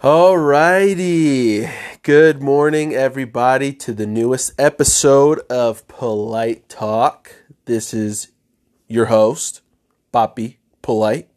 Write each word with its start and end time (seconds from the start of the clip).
Alrighty. 0.00 1.70
Good 2.02 2.42
morning, 2.42 2.94
everybody, 2.94 3.72
to 3.74 3.92
the 3.92 4.06
newest 4.06 4.52
episode 4.58 5.40
of 5.50 5.86
Polite 5.88 6.68
Talk. 6.68 7.32
This 7.64 7.92
is 7.92 8.32
your 8.86 9.06
host, 9.06 9.60
Papi 10.14 10.56
Polite, 10.82 11.28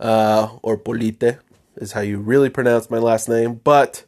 uh, 0.00 0.56
or 0.62 0.76
Polite 0.76 1.38
is 1.76 1.92
how 1.92 2.00
you 2.00 2.18
really 2.18 2.48
pronounce 2.48 2.90
my 2.90 2.98
last 2.98 3.28
name. 3.28 3.60
But 3.62 4.04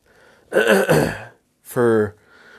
for 1.62 2.16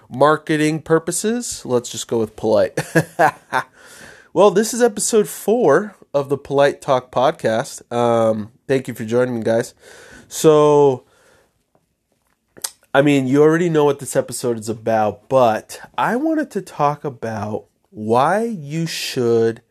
marketing 0.10 0.82
purposes, 0.82 1.66
let's 1.66 1.90
just 1.90 2.08
go 2.08 2.20
with 2.20 2.36
Polite. 2.36 2.80
well, 4.34 4.52
this 4.52 4.74
is 4.74 4.82
episode 4.82 5.28
four 5.28 5.96
of 6.14 6.30
the 6.30 6.38
Polite 6.38 6.82
Talk 6.82 7.12
podcast. 7.12 7.92
Um, 7.92 8.52
thank 8.74 8.88
you 8.88 8.96
for 8.96 9.06
joining 9.06 9.36
me, 9.36 9.44
guys. 9.44 9.76
So, 10.28 11.04
I 12.92 13.04
mean, 13.04 13.28
you 13.28 13.44
already 13.44 13.70
know 13.70 13.86
what 13.86 14.00
this 14.00 14.16
episode 14.16 14.58
is 14.58 14.68
about, 14.68 15.30
but 15.30 15.80
I 15.96 16.16
wanted 16.16 16.50
to 16.52 16.62
talk 16.64 17.04
about 17.04 17.66
why 17.92 18.46
you 18.46 18.88
should 18.88 19.62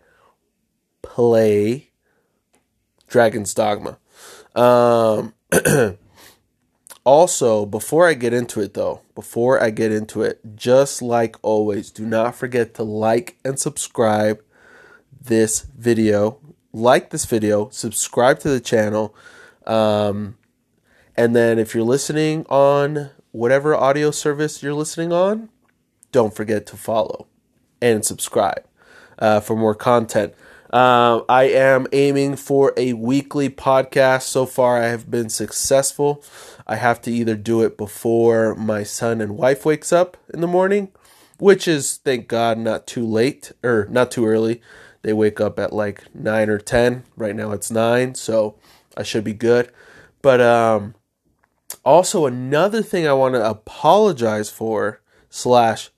play 1.02 1.90
Dragon's 3.08 3.52
Dogma. 3.54 3.98
Um, 4.54 5.34
also, 7.04 7.66
before 7.66 8.06
I 8.06 8.14
get 8.14 8.32
into 8.32 8.60
it, 8.60 8.74
though, 8.74 9.00
before 9.16 9.60
I 9.60 9.70
get 9.70 9.90
into 9.90 10.22
it, 10.22 10.40
just 10.54 11.02
like 11.02 11.34
always, 11.42 11.90
do 11.90 12.06
not 12.06 12.36
forget 12.36 12.74
to 12.74 12.84
like 12.84 13.36
and 13.44 13.58
subscribe 13.58 14.40
this 15.20 15.62
video. 15.76 16.38
Like 16.72 17.10
this 17.10 17.26
video, 17.26 17.68
subscribe 17.68 18.38
to 18.40 18.48
the 18.48 18.60
channel. 18.60 19.14
Um, 19.66 20.38
and 21.16 21.36
then 21.36 21.58
if 21.58 21.74
you're 21.74 21.84
listening 21.84 22.46
on 22.48 23.10
whatever 23.30 23.74
audio 23.74 24.10
service 24.10 24.62
you're 24.62 24.72
listening 24.72 25.12
on, 25.12 25.50
don't 26.12 26.34
forget 26.34 26.64
to 26.66 26.76
follow 26.76 27.26
and 27.82 28.04
subscribe 28.04 28.64
uh, 29.18 29.40
for 29.40 29.56
more 29.56 29.74
content. 29.74 30.34
Uh, 30.72 31.20
I 31.28 31.44
am 31.44 31.86
aiming 31.92 32.36
for 32.36 32.72
a 32.78 32.94
weekly 32.94 33.50
podcast. 33.50 34.22
So 34.22 34.46
far, 34.46 34.82
I 34.82 34.86
have 34.86 35.10
been 35.10 35.28
successful. 35.28 36.24
I 36.66 36.76
have 36.76 37.02
to 37.02 37.12
either 37.12 37.36
do 37.36 37.60
it 37.60 37.76
before 37.76 38.54
my 38.54 38.82
son 38.82 39.20
and 39.20 39.36
wife 39.36 39.66
wakes 39.66 39.92
up 39.92 40.16
in 40.32 40.40
the 40.40 40.46
morning, 40.46 40.90
which 41.38 41.68
is 41.68 41.98
thank 41.98 42.28
God 42.28 42.56
not 42.56 42.86
too 42.86 43.04
late 43.04 43.52
or 43.62 43.86
not 43.90 44.10
too 44.10 44.24
early. 44.24 44.62
They 45.02 45.12
wake 45.12 45.40
up 45.40 45.58
at 45.58 45.72
like 45.72 46.04
nine 46.14 46.48
or 46.48 46.58
ten. 46.58 47.04
Right 47.16 47.34
now 47.34 47.52
it's 47.52 47.70
nine, 47.70 48.14
so 48.14 48.56
I 48.96 49.02
should 49.02 49.24
be 49.24 49.34
good. 49.34 49.70
But 50.22 50.40
um, 50.40 50.94
also 51.84 52.26
another 52.26 52.82
thing 52.82 53.06
I 53.06 53.12
want 53.12 53.34
to 53.34 53.48
apologize 53.48 54.50
for 54.50 55.00
slash 55.28 55.90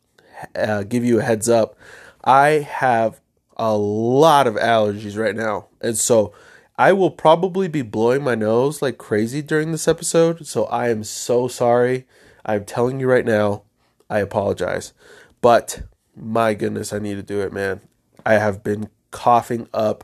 uh, 0.57 0.83
give 0.85 1.05
you 1.05 1.21
a 1.21 1.23
heads 1.23 1.49
up. 1.49 1.77
I 2.25 2.67
have 2.69 3.21
a 3.57 3.77
lot 3.77 4.47
of 4.47 4.55
allergies 4.55 5.19
right 5.19 5.37
now, 5.37 5.69
and 5.81 5.97
so 5.97 6.33
I 6.77 6.93
will 6.93 7.11
probably 7.11 7.69
be 7.69 7.83
blowing 7.83 8.25
my 8.25 8.35
nose 8.35 8.83
like 8.83 8.99
crazy 8.99 9.43
during 9.43 9.71
this 9.71 9.87
episode. 9.87 10.47
So 10.47 10.65
I 10.65 10.89
am 10.89 11.05
so 11.05 11.47
sorry. 11.47 12.07
I'm 12.45 12.65
telling 12.65 13.01
you 13.01 13.07
right 13.07 13.25
now, 13.25 13.63
I 14.11 14.19
apologize. 14.19 14.93
But 15.41 15.83
my 16.17 16.55
goodness, 16.55 16.93
I 16.93 16.99
need 16.99 17.15
to 17.15 17.23
do 17.23 17.41
it, 17.43 17.53
man. 17.53 17.81
I 18.27 18.35
have 18.35 18.65
been 18.65 18.89
coughing 19.15 19.69
up 19.73 20.03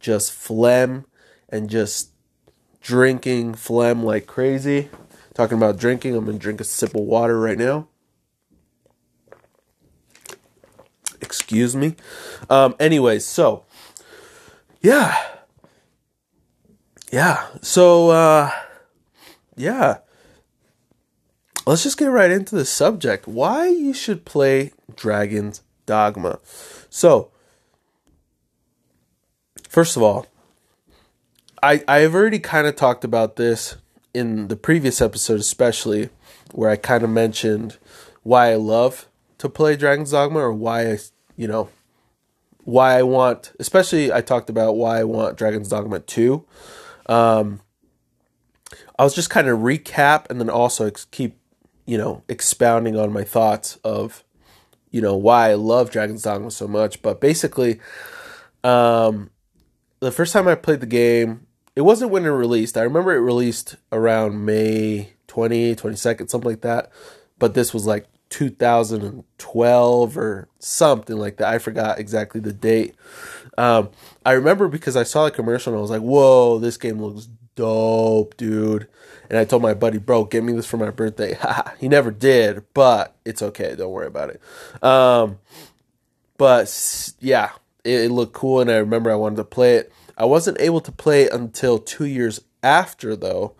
just 0.00 0.32
phlegm 0.32 1.04
and 1.50 1.68
just 1.68 2.12
drinking 2.80 3.52
phlegm 3.52 4.02
like 4.02 4.26
crazy. 4.26 4.88
Talking 5.34 5.58
about 5.58 5.78
drinking, 5.78 6.16
I'm 6.16 6.24
gonna 6.24 6.38
drink 6.38 6.62
a 6.62 6.64
sip 6.64 6.94
of 6.94 7.02
water 7.02 7.38
right 7.38 7.58
now. 7.58 7.88
Excuse 11.20 11.76
me. 11.76 11.94
Um, 12.48 12.74
anyways, 12.80 13.26
so 13.26 13.66
yeah. 14.80 15.14
Yeah. 17.12 17.46
So 17.60 18.08
uh 18.08 18.50
yeah. 19.56 19.98
Let's 21.66 21.82
just 21.82 21.98
get 21.98 22.06
right 22.06 22.30
into 22.30 22.54
the 22.54 22.64
subject. 22.64 23.28
Why 23.28 23.68
you 23.68 23.92
should 23.92 24.24
play 24.24 24.72
Dragon's 24.96 25.60
Dogma. 25.84 26.38
So, 26.88 27.30
first 29.68 29.96
of 29.96 30.02
all, 30.02 30.26
I 31.62 31.82
I've 31.86 32.14
already 32.14 32.38
kind 32.38 32.66
of 32.66 32.76
talked 32.76 33.04
about 33.04 33.36
this 33.36 33.76
in 34.14 34.48
the 34.48 34.56
previous 34.56 35.00
episode, 35.00 35.40
especially 35.40 36.10
where 36.52 36.70
I 36.70 36.76
kind 36.76 37.04
of 37.04 37.10
mentioned 37.10 37.78
why 38.22 38.50
I 38.50 38.56
love 38.56 39.08
to 39.38 39.48
play 39.48 39.76
Dragon's 39.76 40.10
Dogma 40.10 40.40
or 40.40 40.52
why 40.52 40.92
I, 40.92 40.98
you 41.36 41.46
know, 41.46 41.68
why 42.64 42.98
I 42.98 43.02
want, 43.02 43.52
especially 43.58 44.12
I 44.12 44.20
talked 44.20 44.50
about 44.50 44.76
why 44.76 44.98
I 44.98 45.04
want 45.04 45.38
Dragon's 45.38 45.68
Dogma 45.68 46.00
2. 46.00 46.44
Um, 47.06 47.60
I 48.98 49.04
was 49.04 49.14
just 49.14 49.30
kind 49.30 49.48
of 49.48 49.60
recap 49.60 50.28
and 50.28 50.40
then 50.40 50.50
also 50.50 50.86
ex- 50.86 51.06
keep, 51.06 51.38
you 51.86 51.96
know, 51.96 52.22
expounding 52.28 52.98
on 52.98 53.12
my 53.12 53.24
thoughts 53.24 53.76
of, 53.84 54.24
you 54.90 55.00
know, 55.00 55.16
why 55.16 55.50
I 55.50 55.54
love 55.54 55.90
Dragon's 55.90 56.22
Dogma 56.22 56.50
so 56.50 56.66
much. 56.66 57.00
But 57.00 57.20
basically, 57.20 57.80
um, 58.64 59.30
the 60.00 60.12
first 60.12 60.32
time 60.32 60.48
I 60.48 60.54
played 60.54 60.80
the 60.80 60.86
game, 60.86 61.46
it 61.74 61.82
wasn't 61.82 62.10
when 62.10 62.24
it 62.24 62.30
released. 62.30 62.76
I 62.76 62.82
remember 62.82 63.14
it 63.14 63.20
released 63.20 63.76
around 63.92 64.44
May 64.44 65.12
20, 65.28 65.76
22nd, 65.76 66.30
something 66.30 66.50
like 66.50 66.62
that. 66.62 66.90
But 67.38 67.54
this 67.54 67.72
was 67.72 67.86
like 67.86 68.06
2012 68.30 70.18
or 70.18 70.48
something 70.58 71.16
like 71.16 71.36
that. 71.36 71.48
I 71.48 71.58
forgot 71.58 71.98
exactly 71.98 72.40
the 72.40 72.52
date. 72.52 72.94
Um, 73.56 73.90
I 74.24 74.32
remember 74.32 74.68
because 74.68 74.96
I 74.96 75.02
saw 75.02 75.24
the 75.24 75.30
commercial 75.30 75.72
and 75.72 75.78
I 75.78 75.82
was 75.82 75.90
like, 75.90 76.02
whoa, 76.02 76.58
this 76.58 76.76
game 76.76 77.00
looks 77.00 77.28
dope, 77.54 78.36
dude. 78.36 78.88
And 79.28 79.38
I 79.38 79.44
told 79.44 79.62
my 79.62 79.74
buddy, 79.74 79.98
bro, 79.98 80.24
get 80.24 80.42
me 80.42 80.52
this 80.52 80.66
for 80.66 80.76
my 80.78 80.90
birthday. 80.90 81.38
he 81.78 81.88
never 81.88 82.10
did, 82.10 82.64
but 82.72 83.14
it's 83.24 83.42
okay. 83.42 83.74
Don't 83.76 83.92
worry 83.92 84.06
about 84.06 84.30
it. 84.30 84.40
Um, 84.82 85.38
but 86.38 87.12
yeah, 87.20 87.50
it, 87.84 88.06
it 88.06 88.10
looked 88.10 88.32
cool 88.32 88.60
and 88.60 88.70
I 88.70 88.76
remember 88.76 89.10
I 89.10 89.16
wanted 89.16 89.36
to 89.36 89.44
play 89.44 89.76
it. 89.76 89.92
I 90.16 90.24
wasn't 90.24 90.60
able 90.60 90.80
to 90.80 90.92
play 90.92 91.22
it 91.24 91.32
until 91.32 91.78
two 91.78 92.04
years 92.06 92.40
after, 92.62 93.14
though. 93.14 93.54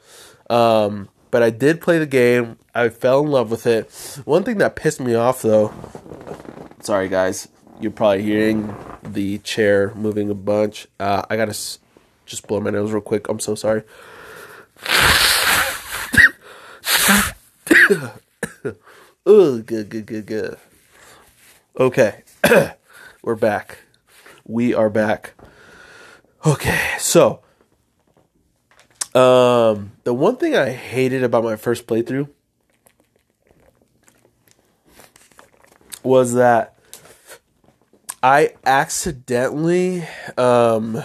Um, 0.50 1.08
but 1.30 1.42
I 1.42 1.50
did 1.50 1.80
play 1.80 1.98
the 1.98 2.06
game. 2.06 2.58
I 2.74 2.88
fell 2.88 3.20
in 3.20 3.30
love 3.30 3.50
with 3.50 3.66
it. 3.66 3.90
One 4.24 4.42
thing 4.44 4.58
that 4.58 4.74
pissed 4.76 5.00
me 5.00 5.14
off, 5.14 5.42
though. 5.42 5.72
Sorry, 6.80 7.08
guys. 7.08 7.48
You're 7.80 7.92
probably 7.92 8.22
hearing 8.22 8.74
the 9.04 9.38
chair 9.38 9.92
moving 9.94 10.30
a 10.30 10.34
bunch. 10.34 10.88
Uh, 10.98 11.22
I 11.30 11.36
gotta 11.36 11.50
s- 11.50 11.78
just 12.26 12.48
blow 12.48 12.60
my 12.60 12.70
nose 12.70 12.90
real 12.90 13.00
quick. 13.02 13.28
I'm 13.28 13.38
so 13.38 13.54
sorry. 13.54 13.82
oh, 19.26 19.58
good, 19.64 19.88
good, 19.88 20.06
good, 20.06 20.26
good. 20.26 20.58
Okay, 21.78 22.22
we're 23.22 23.36
back. 23.36 23.78
We 24.50 24.72
are 24.72 24.88
back. 24.88 25.34
Okay, 26.46 26.94
so 26.98 27.42
um 29.14 29.92
the 30.04 30.14
one 30.14 30.36
thing 30.36 30.56
I 30.56 30.70
hated 30.70 31.22
about 31.22 31.44
my 31.44 31.54
first 31.54 31.86
playthrough 31.86 32.30
was 36.02 36.32
that 36.32 36.78
I 38.22 38.54
accidentally 38.64 40.04
um 40.38 41.04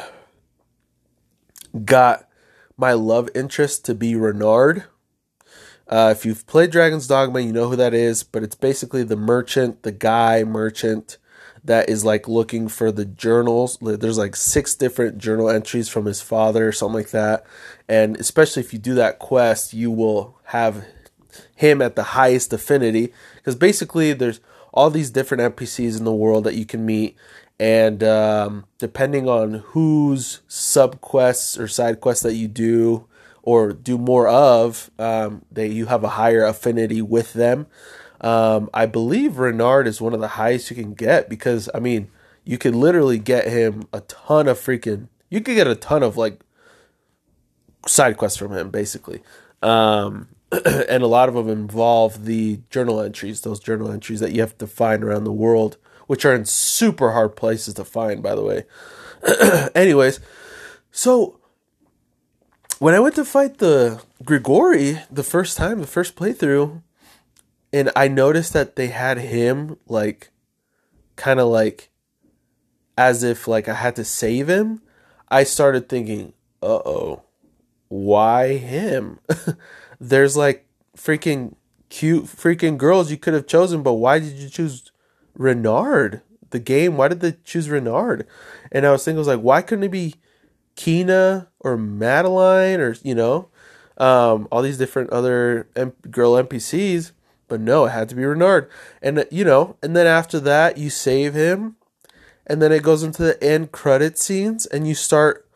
got 1.84 2.30
my 2.78 2.94
love 2.94 3.30
interest 3.36 3.84
to 3.86 3.94
be 3.94 4.16
Reynard. 4.16 4.86
Uh, 5.86 6.14
if 6.16 6.26
you've 6.26 6.48
played 6.48 6.72
Dragon's 6.72 7.08
Dogma, 7.08 7.42
you 7.42 7.52
know 7.52 7.70
who 7.70 7.76
that 7.76 7.94
is, 7.94 8.24
but 8.24 8.42
it's 8.42 8.56
basically 8.56 9.04
the 9.04 9.18
merchant, 9.18 9.84
the 9.84 9.92
guy 9.92 10.46
merchant 10.46 11.18
that 11.66 11.90
is 11.90 12.04
like 12.04 12.28
looking 12.28 12.68
for 12.68 12.92
the 12.92 13.06
journals. 13.06 13.78
There's 13.82 14.18
like 14.18 14.36
six 14.36 14.76
different 14.76 15.18
journal 15.18 15.50
entries 15.50 15.90
from 15.90 16.06
his 16.06 16.22
father, 16.22 16.68
or 16.68 16.72
something 16.72 16.96
like 16.96 17.12
that. 17.12 17.46
And 17.88 18.18
especially 18.18 18.62
if 18.62 18.74
you 18.74 18.80
do 18.80 18.96
that 18.96 19.20
quest, 19.20 19.74
you 19.74 19.92
will 19.92 20.38
have 20.46 20.86
him 21.56 21.82
at 21.82 21.96
the 21.96 22.04
highest 22.04 22.54
affinity 22.54 23.12
because 23.36 23.56
basically 23.56 24.14
there's 24.14 24.40
all 24.74 24.90
these 24.90 25.12
different 25.12 25.56
NPCs 25.56 25.98
in 25.98 26.04
the 26.04 26.14
world 26.14 26.44
that 26.46 26.56
you 26.56 26.66
can 26.66 26.86
meet, 26.86 27.16
and 27.60 28.04
um, 28.04 28.66
depending 28.80 29.30
on 29.30 29.56
whose 29.68 30.42
sub 30.48 31.00
quests 31.00 31.58
or 31.58 31.68
side 31.68 32.02
quests 32.02 32.24
that 32.24 32.34
you 32.34 32.48
do 32.48 33.06
or 33.44 33.74
do 33.74 33.98
more 33.98 34.28
of, 34.28 34.90
um, 34.98 35.44
they 35.52 35.68
you 35.68 35.86
have 35.86 36.04
a 36.04 36.10
higher 36.10 36.44
affinity 36.44 37.02
with 37.02 37.34
them. 37.34 37.68
Um, 38.24 38.70
I 38.74 38.86
believe 38.86 39.38
Reynard 39.38 39.86
is 39.86 40.02
one 40.02 40.14
of 40.14 40.22
the 40.22 40.30
highest 40.30 40.70
you 40.70 40.76
can 40.76 40.94
get 40.94 41.30
because 41.30 41.70
I 41.76 41.80
mean 41.80 42.10
you 42.46 42.58
could 42.58 42.76
literally 42.76 43.20
get 43.20 43.48
him 43.48 43.88
a 43.94 44.02
ton 44.02 44.48
of 44.48 44.60
freaking. 44.60 45.10
You 45.30 45.42
could 45.42 45.56
get 45.56 45.68
a 45.68 45.76
ton 45.76 46.04
of 46.04 46.18
like 46.18 46.42
side 47.88 48.18
quests 48.18 48.38
from 48.38 48.54
him, 48.54 48.70
basically. 48.70 49.22
Um, 49.62 50.30
and 50.66 51.04
a 51.04 51.08
lot 51.08 51.30
of 51.30 51.36
them 51.36 51.50
involve 51.50 52.26
the 52.26 52.62
journal 52.70 53.02
entries, 53.02 53.42
those 53.42 53.60
journal 53.60 53.92
entries 53.92 54.20
that 54.20 54.32
you 54.32 54.42
have 54.42 54.58
to 54.60 54.68
find 54.68 55.04
around 55.04 55.24
the 55.24 55.32
world, 55.32 55.78
which 56.08 56.26
are 56.26 56.34
in 56.34 56.46
super 56.46 57.12
hard 57.12 57.36
places 57.36 57.74
to 57.76 57.84
find, 57.84 58.22
by 58.22 58.36
the 58.36 58.44
way. 58.44 58.66
Anyways, 59.76 60.20
so 60.92 61.40
when 62.80 62.94
I 62.94 63.00
went 63.00 63.16
to 63.16 63.26
fight 63.26 63.60
the 63.60 64.02
Grigori 64.24 65.00
the 65.10 65.24
first 65.24 65.58
time, 65.58 65.80
the 65.80 65.88
first 65.88 66.16
playthrough, 66.16 66.82
and 67.74 67.92
I 67.96 68.08
noticed 68.08 68.54
that 68.54 68.76
they 68.76 68.88
had 68.88 69.18
him 69.18 69.78
like 69.88 70.30
kind 71.16 71.40
of 71.40 71.48
like 71.48 71.90
as 72.98 73.24
if 73.24 73.48
like 73.48 73.68
I 73.68 73.74
had 73.74 73.96
to 73.96 74.06
save 74.06 74.48
him, 74.48 74.82
I 75.30 75.44
started 75.44 75.90
thinking, 75.90 76.34
"Uh 76.62 76.80
oh, 76.86 77.24
why 77.90 78.58
him?" 78.58 79.20
There's 80.00 80.38
like 80.38 80.68
freaking 80.96 81.56
cute 81.90 82.26
freaking 82.26 82.78
girls 82.78 83.10
you 83.10 83.18
could 83.18 83.34
have 83.34 83.48
chosen, 83.48 83.82
but 83.82 83.94
why 83.94 84.20
did 84.20 84.34
you 84.34 84.50
choose 84.50 84.92
Reynard? 85.36 86.22
The 86.52 86.60
game, 86.60 86.98
why 86.98 87.08
did 87.08 87.22
they 87.22 87.36
choose 87.44 87.68
Reynard? 87.68 88.28
And 88.72 88.86
I 88.86 88.92
was 88.92 89.04
thinking, 89.04 89.18
I 89.18 89.22
was 89.22 89.28
like, 89.28 89.40
why 89.40 89.64
couldn't 89.64 89.86
it 89.86 89.92
be 89.92 90.16
Quina 90.76 91.48
or 91.60 91.78
Madeleine 91.78 92.80
or 92.80 92.96
you 93.02 93.16
know, 93.16 93.50
um, 93.98 94.48
all 94.52 94.62
these 94.62 94.78
different 94.78 95.10
other 95.10 95.68
M- 95.76 95.94
girl 96.12 96.34
NPCs? 96.34 97.12
But 97.54 97.62
no, 97.62 97.86
it 97.86 97.92
had 97.92 98.10
to 98.10 98.16
be 98.16 98.26
Reynard. 98.26 98.68
And 99.00 99.28
you 99.30 99.46
know, 99.46 99.78
and 99.84 99.96
then 99.96 100.08
after 100.08 100.40
that, 100.40 100.80
you 100.80 100.90
save 100.90 101.36
him 101.36 101.76
and 102.46 102.62
then 102.62 102.72
it 102.72 102.84
goes 102.84 103.04
into 103.04 103.22
the 103.22 103.42
end 103.44 103.72
credit 103.72 104.18
scenes 104.18 104.66
and 104.66 104.88
you 104.88 104.96
start 104.96 105.48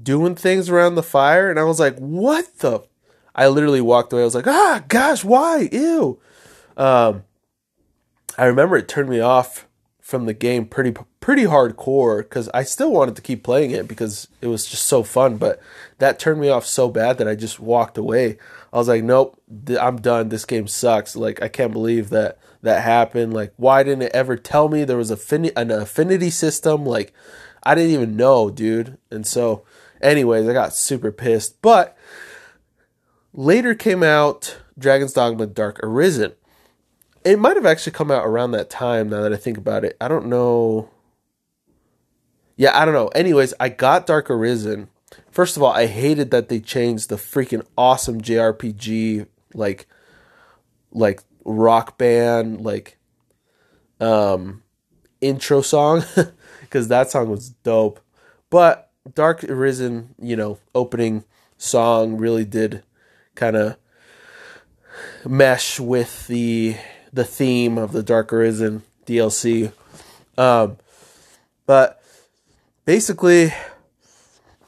doing 0.00 0.34
things 0.34 0.68
around 0.68 0.94
the 0.94 1.02
fire 1.02 1.50
and 1.50 1.58
i 1.58 1.64
was 1.64 1.78
like 1.78 1.96
what 1.98 2.58
the 2.58 2.80
i 3.34 3.48
literally 3.48 3.80
walked 3.80 4.12
away. 4.12 4.22
I 4.22 4.24
was 4.24 4.34
like 4.34 4.46
ah 4.46 4.82
gosh 4.88 5.24
why? 5.24 5.68
Ew. 5.70 6.18
Um, 6.76 7.24
i 8.38 8.44
remember 8.44 8.76
it 8.76 8.88
turned 8.88 9.10
me 9.10 9.20
off 9.20 9.66
from 10.00 10.26
the 10.26 10.34
game 10.34 10.66
pretty 10.66 10.94
pretty 11.20 11.44
hardcore 11.44 12.18
because 12.18 12.48
i 12.54 12.62
still 12.62 12.90
wanted 12.90 13.16
to 13.16 13.22
keep 13.22 13.42
playing 13.42 13.70
it 13.70 13.86
because 13.86 14.28
it 14.40 14.46
was 14.46 14.66
just 14.66 14.86
so 14.86 15.02
fun 15.02 15.36
but 15.36 15.60
that 15.98 16.18
turned 16.18 16.40
me 16.40 16.48
off 16.48 16.64
so 16.64 16.88
bad 16.88 17.18
that 17.18 17.28
i 17.28 17.34
just 17.34 17.60
walked 17.60 17.98
away 17.98 18.38
i 18.72 18.76
was 18.78 18.88
like 18.88 19.04
nope 19.04 19.40
i'm 19.80 19.96
done 19.96 20.28
this 20.28 20.44
game 20.44 20.66
sucks 20.66 21.14
like 21.16 21.42
i 21.42 21.48
can't 21.48 21.72
believe 21.72 22.10
that 22.10 22.38
that 22.62 22.82
happened. 22.82 23.34
Like, 23.34 23.52
why 23.56 23.82
didn't 23.82 24.02
it 24.02 24.12
ever 24.14 24.36
tell 24.36 24.68
me 24.68 24.84
there 24.84 24.96
was 24.96 25.10
affini- 25.10 25.52
an 25.56 25.70
affinity 25.70 26.30
system? 26.30 26.86
Like, 26.86 27.12
I 27.62 27.74
didn't 27.74 27.90
even 27.90 28.16
know, 28.16 28.50
dude. 28.50 28.98
And 29.10 29.26
so, 29.26 29.64
anyways, 30.00 30.48
I 30.48 30.52
got 30.52 30.74
super 30.74 31.12
pissed. 31.12 31.60
But 31.60 31.96
later 33.32 33.74
came 33.74 34.02
out 34.02 34.58
Dragon's 34.78 35.12
Dogma 35.12 35.46
Dark 35.46 35.80
Arisen. 35.82 36.32
It 37.24 37.38
might 37.38 37.56
have 37.56 37.66
actually 37.66 37.92
come 37.92 38.10
out 38.10 38.26
around 38.26 38.52
that 38.52 38.70
time 38.70 39.08
now 39.08 39.22
that 39.22 39.32
I 39.32 39.36
think 39.36 39.58
about 39.58 39.84
it. 39.84 39.96
I 40.00 40.08
don't 40.08 40.26
know. 40.26 40.88
Yeah, 42.56 42.78
I 42.78 42.84
don't 42.84 42.94
know. 42.94 43.08
Anyways, 43.08 43.54
I 43.60 43.68
got 43.68 44.06
Dark 44.06 44.30
Arisen. 44.30 44.88
First 45.30 45.56
of 45.56 45.62
all, 45.62 45.72
I 45.72 45.86
hated 45.86 46.30
that 46.30 46.48
they 46.48 46.60
changed 46.60 47.08
the 47.08 47.16
freaking 47.16 47.64
awesome 47.76 48.20
JRPG 48.20 49.26
like 49.54 49.86
like 50.92 51.22
rock 51.44 51.98
band 51.98 52.60
like 52.60 52.98
um 54.00 54.62
intro 55.20 55.60
song 55.62 56.04
because 56.60 56.88
that 56.88 57.10
song 57.10 57.30
was 57.30 57.50
dope. 57.50 58.00
But 58.50 58.92
dark 59.14 59.42
arisen 59.44 60.14
you 60.20 60.36
know 60.36 60.58
opening 60.74 61.24
song 61.58 62.16
really 62.16 62.44
did 62.44 62.82
kind 63.34 63.56
of 63.56 63.76
mesh 65.24 65.80
with 65.80 66.26
the 66.28 66.76
the 67.12 67.24
theme 67.24 67.78
of 67.78 67.92
the 67.92 68.02
dark 68.02 68.32
arisen 68.32 68.82
dlc 69.06 69.72
um 70.38 70.76
but 71.66 72.02
basically 72.84 73.52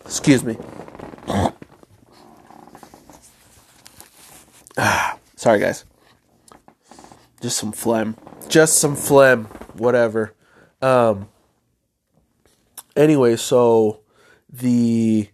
excuse 0.04 0.44
me 0.44 0.56
sorry 5.36 5.58
guys 5.58 5.84
just 7.44 7.58
some 7.58 7.72
phlegm. 7.72 8.16
Just 8.48 8.78
some 8.78 8.96
phlegm. 8.96 9.44
Whatever. 9.74 10.34
Um. 10.80 11.28
Anyway, 12.96 13.36
so 13.36 14.00
the 14.48 15.28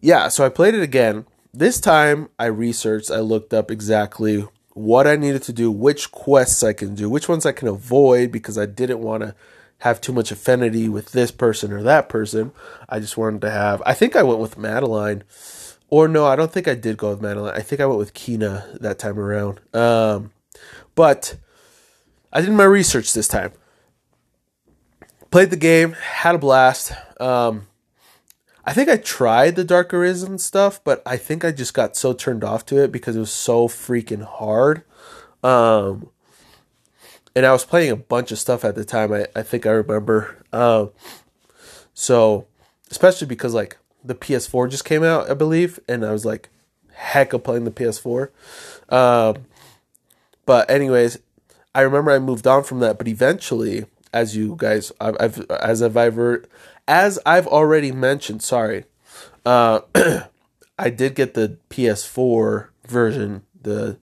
yeah, 0.00 0.26
so 0.26 0.44
I 0.44 0.48
played 0.48 0.74
it 0.74 0.82
again. 0.82 1.26
This 1.54 1.80
time 1.80 2.30
I 2.36 2.46
researched, 2.46 3.12
I 3.12 3.20
looked 3.20 3.54
up 3.54 3.70
exactly 3.70 4.44
what 4.74 5.06
I 5.06 5.14
needed 5.14 5.44
to 5.44 5.52
do, 5.52 5.70
which 5.70 6.10
quests 6.10 6.64
I 6.64 6.72
can 6.72 6.96
do, 6.96 7.08
which 7.08 7.28
ones 7.28 7.46
I 7.46 7.52
can 7.52 7.68
avoid 7.68 8.32
because 8.32 8.58
I 8.58 8.66
didn't 8.66 8.98
want 8.98 9.22
to 9.22 9.36
have 9.80 10.00
too 10.00 10.12
much 10.12 10.30
affinity 10.30 10.88
with 10.88 11.12
this 11.12 11.30
person 11.30 11.72
or 11.72 11.82
that 11.82 12.08
person. 12.08 12.52
I 12.88 13.00
just 13.00 13.16
wanted 13.16 13.40
to 13.42 13.50
have 13.50 13.82
I 13.84 13.94
think 13.94 14.16
I 14.16 14.22
went 14.22 14.40
with 14.40 14.58
Madeleine. 14.58 15.24
Or 15.92 16.06
no, 16.06 16.24
I 16.24 16.36
don't 16.36 16.52
think 16.52 16.68
I 16.68 16.76
did 16.76 16.96
go 16.96 17.10
with 17.10 17.20
Madeleine. 17.20 17.56
I 17.56 17.62
think 17.62 17.80
I 17.80 17.86
went 17.86 17.98
with 17.98 18.14
Quina 18.14 18.78
that 18.80 18.98
time 18.98 19.18
around. 19.18 19.60
Um 19.74 20.32
but 20.94 21.36
I 22.32 22.40
did 22.40 22.50
my 22.50 22.64
research 22.64 23.12
this 23.12 23.28
time. 23.28 23.52
Played 25.30 25.50
the 25.50 25.56
game, 25.56 25.92
had 25.92 26.34
a 26.34 26.38
blast. 26.38 26.92
Um, 27.20 27.66
I 28.64 28.72
think 28.72 28.88
I 28.88 28.96
tried 28.96 29.56
the 29.56 29.64
Dark 29.64 29.92
Arisen 29.92 30.38
stuff, 30.38 30.82
but 30.82 31.02
I 31.06 31.16
think 31.16 31.44
I 31.44 31.50
just 31.50 31.74
got 31.74 31.96
so 31.96 32.12
turned 32.12 32.44
off 32.44 32.66
to 32.66 32.82
it 32.82 32.92
because 32.92 33.16
it 33.16 33.20
was 33.20 33.32
so 33.32 33.68
freaking 33.68 34.24
hard. 34.24 34.82
Um, 35.42 36.10
and 37.34 37.46
I 37.46 37.52
was 37.52 37.64
playing 37.64 37.90
a 37.90 37.96
bunch 37.96 38.32
of 38.32 38.38
stuff 38.38 38.64
at 38.64 38.74
the 38.74 38.84
time. 38.84 39.12
I, 39.12 39.26
I 39.34 39.42
think 39.42 39.66
I 39.66 39.70
remember. 39.70 40.36
Um, 40.52 40.90
so, 41.94 42.46
especially 42.90 43.26
because 43.26 43.54
like 43.54 43.76
the 44.04 44.14
PS4 44.14 44.70
just 44.70 44.84
came 44.84 45.02
out, 45.02 45.30
I 45.30 45.34
believe, 45.34 45.78
and 45.88 46.04
I 46.04 46.12
was 46.12 46.24
like, 46.24 46.48
heck 46.92 47.32
of 47.32 47.44
playing 47.44 47.64
the 47.64 47.70
PS4. 47.70 48.30
Um, 48.92 49.44
but 50.46 50.70
anyways, 50.70 51.18
I 51.74 51.82
remember 51.82 52.10
I 52.10 52.18
moved 52.18 52.46
on 52.46 52.64
from 52.64 52.80
that, 52.80 52.98
but 52.98 53.06
eventually, 53.06 53.86
as 54.12 54.36
you 54.36 54.54
guys, 54.58 54.90
I've, 55.00 55.16
I've 55.20 55.50
as 55.50 55.82
I've 55.82 55.96
ever, 55.96 56.44
as 56.88 57.18
I've 57.24 57.46
already 57.46 57.92
mentioned, 57.92 58.42
sorry, 58.42 58.84
uh, 59.46 59.80
I 60.78 60.90
did 60.90 61.14
get 61.14 61.34
the 61.34 61.58
PS4 61.68 62.68
version, 62.86 63.42
the 63.60 63.98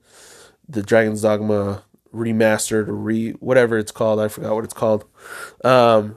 the 0.68 0.82
Dragon's 0.82 1.22
Dogma 1.22 1.82
remastered 2.12 2.88
or 2.88 2.94
re 2.94 3.32
whatever 3.32 3.78
it's 3.78 3.92
called. 3.92 4.20
I 4.20 4.28
forgot 4.28 4.54
what 4.54 4.64
it's 4.64 4.74
called. 4.74 5.04
Um, 5.64 6.16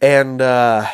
and 0.00 0.40
uh, 0.40 0.86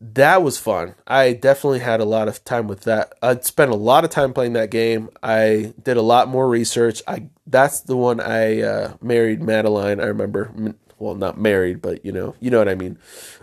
that 0.00 0.42
was 0.42 0.58
fun. 0.58 0.94
I 1.06 1.32
definitely 1.32 1.80
had 1.80 2.00
a 2.00 2.04
lot 2.04 2.28
of 2.28 2.44
time 2.44 2.68
with 2.68 2.82
that. 2.82 3.14
I 3.22 3.38
spent 3.40 3.70
a 3.70 3.76
lot 3.76 4.04
of 4.04 4.10
time 4.10 4.32
playing 4.32 4.52
that 4.52 4.70
game. 4.70 5.08
I 5.22 5.74
did 5.82 5.96
a 5.96 6.02
lot 6.02 6.28
more 6.28 6.48
research. 6.48 7.02
I 7.06 7.28
that's 7.46 7.80
the 7.80 7.96
one 7.96 8.20
I 8.20 8.62
uh, 8.62 8.96
married 9.00 9.42
Madeleine. 9.42 10.00
I 10.00 10.06
remember. 10.06 10.74
Well, 10.98 11.14
not 11.14 11.38
married, 11.38 11.80
but 11.80 12.04
you 12.04 12.12
know, 12.12 12.34
you 12.40 12.50
know 12.50 12.58
what 12.58 12.68
I 12.68 12.74
mean. 12.74 12.98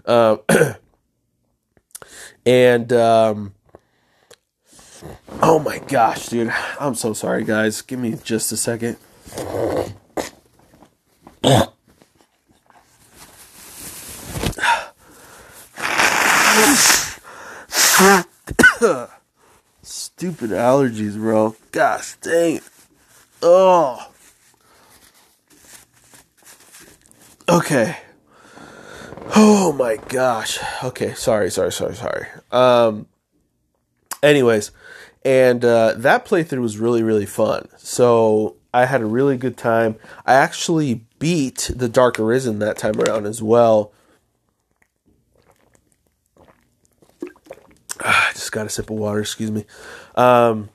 Um, 0.05 0.41
and 2.45 2.91
um, 2.93 3.54
oh 5.41 5.59
my 5.59 5.79
gosh, 5.79 6.27
dude, 6.27 6.53
I'm 6.79 6.95
so 6.95 7.13
sorry, 7.13 7.43
guys. 7.43 7.81
Give 7.81 7.99
me 7.99 8.17
just 8.23 8.51
a 8.51 8.57
second. 8.57 8.97
Stupid 19.81 20.51
allergies, 20.51 21.15
bro. 21.15 21.55
Gosh 21.71 22.15
dang 22.21 22.57
it. 22.57 22.63
Oh. 23.41 24.11
Okay. 27.47 27.97
Oh 29.35 29.71
my 29.73 29.97
gosh. 29.97 30.59
Okay, 30.83 31.13
sorry, 31.13 31.51
sorry, 31.51 31.71
sorry, 31.71 31.95
sorry. 31.95 32.27
Um 32.51 33.07
anyways, 34.23 34.71
and 35.25 35.65
uh, 35.65 35.95
that 35.97 36.25
playthrough 36.25 36.61
was 36.61 36.77
really 36.77 37.03
really 37.03 37.25
fun. 37.25 37.67
So 37.77 38.55
I 38.73 38.85
had 38.85 39.01
a 39.01 39.05
really 39.05 39.37
good 39.37 39.57
time. 39.57 39.95
I 40.25 40.35
actually 40.35 41.05
beat 41.17 41.71
the 41.73 41.89
Dark 41.89 42.19
Arisen 42.19 42.59
that 42.59 42.77
time 42.77 42.99
around 42.99 43.25
as 43.25 43.41
well. 43.41 43.91
I 47.99 48.31
just 48.33 48.51
got 48.51 48.65
a 48.65 48.69
sip 48.69 48.89
of 48.89 48.97
water, 48.97 49.21
excuse 49.21 49.49
me. 49.49 49.65
Um, 50.15 50.69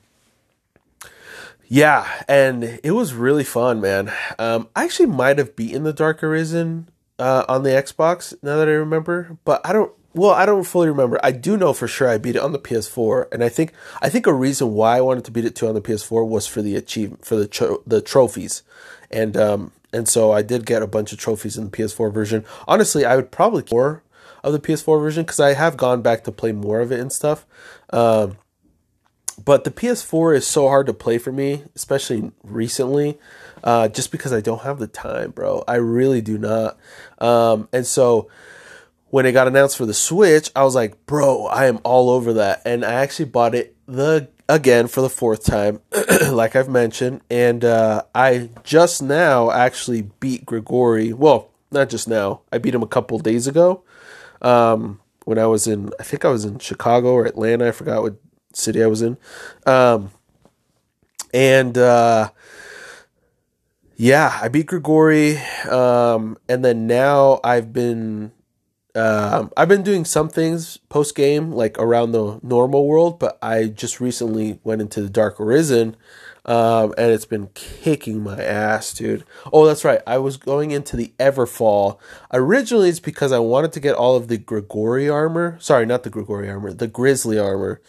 yeah, 1.67 2.23
and 2.27 2.79
it 2.83 2.91
was 2.91 3.13
really 3.13 3.45
fun, 3.45 3.79
man. 3.79 4.11
Um, 4.37 4.67
I 4.75 4.83
actually 4.83 5.05
might 5.05 5.37
have 5.37 5.55
beaten 5.55 5.83
the 5.83 5.93
Dark 5.93 6.21
Arisen 6.21 6.89
uh, 7.17 7.45
on 7.47 7.63
the 7.63 7.69
Xbox 7.69 8.33
now 8.43 8.57
that 8.57 8.67
I 8.67 8.71
remember, 8.71 9.37
but 9.45 9.61
I 9.63 9.71
don't 9.71 9.93
well, 10.13 10.31
I 10.31 10.45
don't 10.45 10.63
fully 10.63 10.89
remember. 10.89 11.19
I 11.23 11.31
do 11.31 11.55
know 11.55 11.73
for 11.73 11.87
sure 11.87 12.09
I 12.09 12.17
beat 12.17 12.35
it 12.35 12.41
on 12.41 12.51
the 12.51 12.59
PS4, 12.59 13.27
and 13.31 13.43
I 13.43 13.49
think 13.49 13.73
I 14.01 14.09
think 14.09 14.27
a 14.27 14.33
reason 14.33 14.73
why 14.73 14.97
I 14.97 15.01
wanted 15.01 15.25
to 15.25 15.31
beat 15.31 15.45
it 15.45 15.55
too 15.55 15.67
on 15.67 15.75
the 15.75 15.81
PS4 15.81 16.27
was 16.27 16.47
for 16.47 16.61
the 16.61 16.75
achievement 16.75 17.25
for 17.25 17.35
the 17.35 17.47
tro- 17.47 17.83
the 17.87 18.01
trophies, 18.01 18.63
and 19.09 19.37
um 19.37 19.71
and 19.93 20.07
so 20.07 20.31
I 20.31 20.41
did 20.41 20.65
get 20.65 20.81
a 20.81 20.87
bunch 20.87 21.11
of 21.11 21.19
trophies 21.19 21.57
in 21.57 21.65
the 21.65 21.71
PS4 21.71 22.13
version. 22.13 22.45
Honestly, 22.67 23.05
I 23.05 23.15
would 23.15 23.31
probably 23.31 23.63
more 23.71 24.03
of 24.43 24.53
the 24.53 24.59
PS4 24.59 25.01
version 25.01 25.23
because 25.23 25.39
I 25.39 25.53
have 25.53 25.77
gone 25.77 26.01
back 26.01 26.23
to 26.23 26.31
play 26.31 26.51
more 26.51 26.79
of 26.79 26.91
it 26.91 26.99
and 26.99 27.11
stuff. 27.11 27.45
Um, 27.91 28.37
but 29.43 29.63
the 29.63 29.71
PS4 29.71 30.35
is 30.35 30.47
so 30.47 30.67
hard 30.67 30.87
to 30.87 30.93
play 30.93 31.17
for 31.17 31.31
me, 31.31 31.63
especially 31.75 32.31
recently, 32.43 33.17
uh, 33.63 33.87
just 33.87 34.11
because 34.11 34.33
I 34.33 34.41
don't 34.41 34.61
have 34.61 34.79
the 34.79 34.87
time, 34.87 35.31
bro. 35.31 35.63
I 35.67 35.75
really 35.75 36.21
do 36.21 36.37
not. 36.37 36.77
Um, 37.19 37.67
and 37.73 37.85
so 37.85 38.29
when 39.11 39.25
it 39.25 39.33
got 39.33 39.47
announced 39.47 39.77
for 39.77 39.85
the 39.85 39.93
Switch, 39.93 40.49
I 40.55 40.63
was 40.63 40.73
like, 40.73 41.05
bro, 41.05 41.45
I 41.45 41.65
am 41.65 41.79
all 41.83 42.09
over 42.09 42.33
that. 42.33 42.61
And 42.65 42.83
I 42.83 42.93
actually 42.93 43.25
bought 43.25 43.53
it 43.53 43.75
the 43.85 44.29
again 44.47 44.87
for 44.87 45.01
the 45.01 45.09
fourth 45.09 45.43
time, 45.43 45.81
like 46.31 46.55
I've 46.55 46.69
mentioned. 46.69 47.21
And 47.29 47.63
uh, 47.65 48.03
I 48.15 48.49
just 48.63 49.01
now 49.01 49.51
actually 49.51 50.03
beat 50.21 50.45
Grigori. 50.45 51.11
Well, 51.11 51.51
not 51.71 51.89
just 51.89 52.07
now. 52.07 52.41
I 52.53 52.57
beat 52.57 52.73
him 52.73 52.83
a 52.83 52.87
couple 52.87 53.19
days 53.19 53.47
ago. 53.47 53.83
Um, 54.41 55.01
when 55.25 55.37
I 55.37 55.45
was 55.45 55.67
in, 55.67 55.91
I 55.99 56.03
think 56.03 56.23
I 56.23 56.29
was 56.29 56.45
in 56.45 56.59
Chicago 56.59 57.09
or 57.09 57.25
Atlanta. 57.25 57.67
I 57.67 57.71
forgot 57.71 58.01
what 58.01 58.15
city 58.53 58.81
I 58.81 58.87
was 58.87 59.01
in. 59.01 59.17
Um, 59.65 60.11
and 61.33 61.77
uh, 61.77 62.31
yeah, 63.97 64.39
I 64.41 64.47
beat 64.47 64.67
Grigori. 64.67 65.37
Um, 65.69 66.37
and 66.47 66.63
then 66.63 66.87
now 66.87 67.41
I've 67.43 67.73
been 67.73 68.31
um, 68.95 69.51
I've 69.55 69.67
been 69.67 69.83
doing 69.83 70.05
some 70.05 70.29
things 70.29 70.77
post 70.89 71.15
game, 71.15 71.51
like 71.51 71.79
around 71.79 72.11
the 72.11 72.39
normal 72.43 72.87
world, 72.87 73.19
but 73.19 73.37
I 73.41 73.65
just 73.65 74.01
recently 74.01 74.59
went 74.63 74.81
into 74.81 75.01
the 75.01 75.09
Dark 75.09 75.39
Arisen, 75.39 75.95
um, 76.45 76.93
and 76.97 77.11
it's 77.11 77.25
been 77.25 77.49
kicking 77.53 78.21
my 78.21 78.41
ass, 78.41 78.93
dude. 78.93 79.23
Oh, 79.53 79.65
that's 79.65 79.85
right. 79.85 80.01
I 80.07 80.17
was 80.17 80.37
going 80.37 80.71
into 80.71 80.97
the 80.97 81.13
Everfall. 81.19 81.99
Originally, 82.33 82.89
it's 82.89 82.99
because 82.99 83.31
I 83.31 83.39
wanted 83.39 83.71
to 83.73 83.79
get 83.79 83.95
all 83.95 84.15
of 84.15 84.27
the 84.27 84.37
Grigori 84.37 85.07
armor. 85.07 85.57
Sorry, 85.59 85.85
not 85.85 86.03
the 86.03 86.09
Grigori 86.09 86.49
armor, 86.49 86.73
the 86.73 86.87
Grizzly 86.87 87.37
armor. 87.39 87.81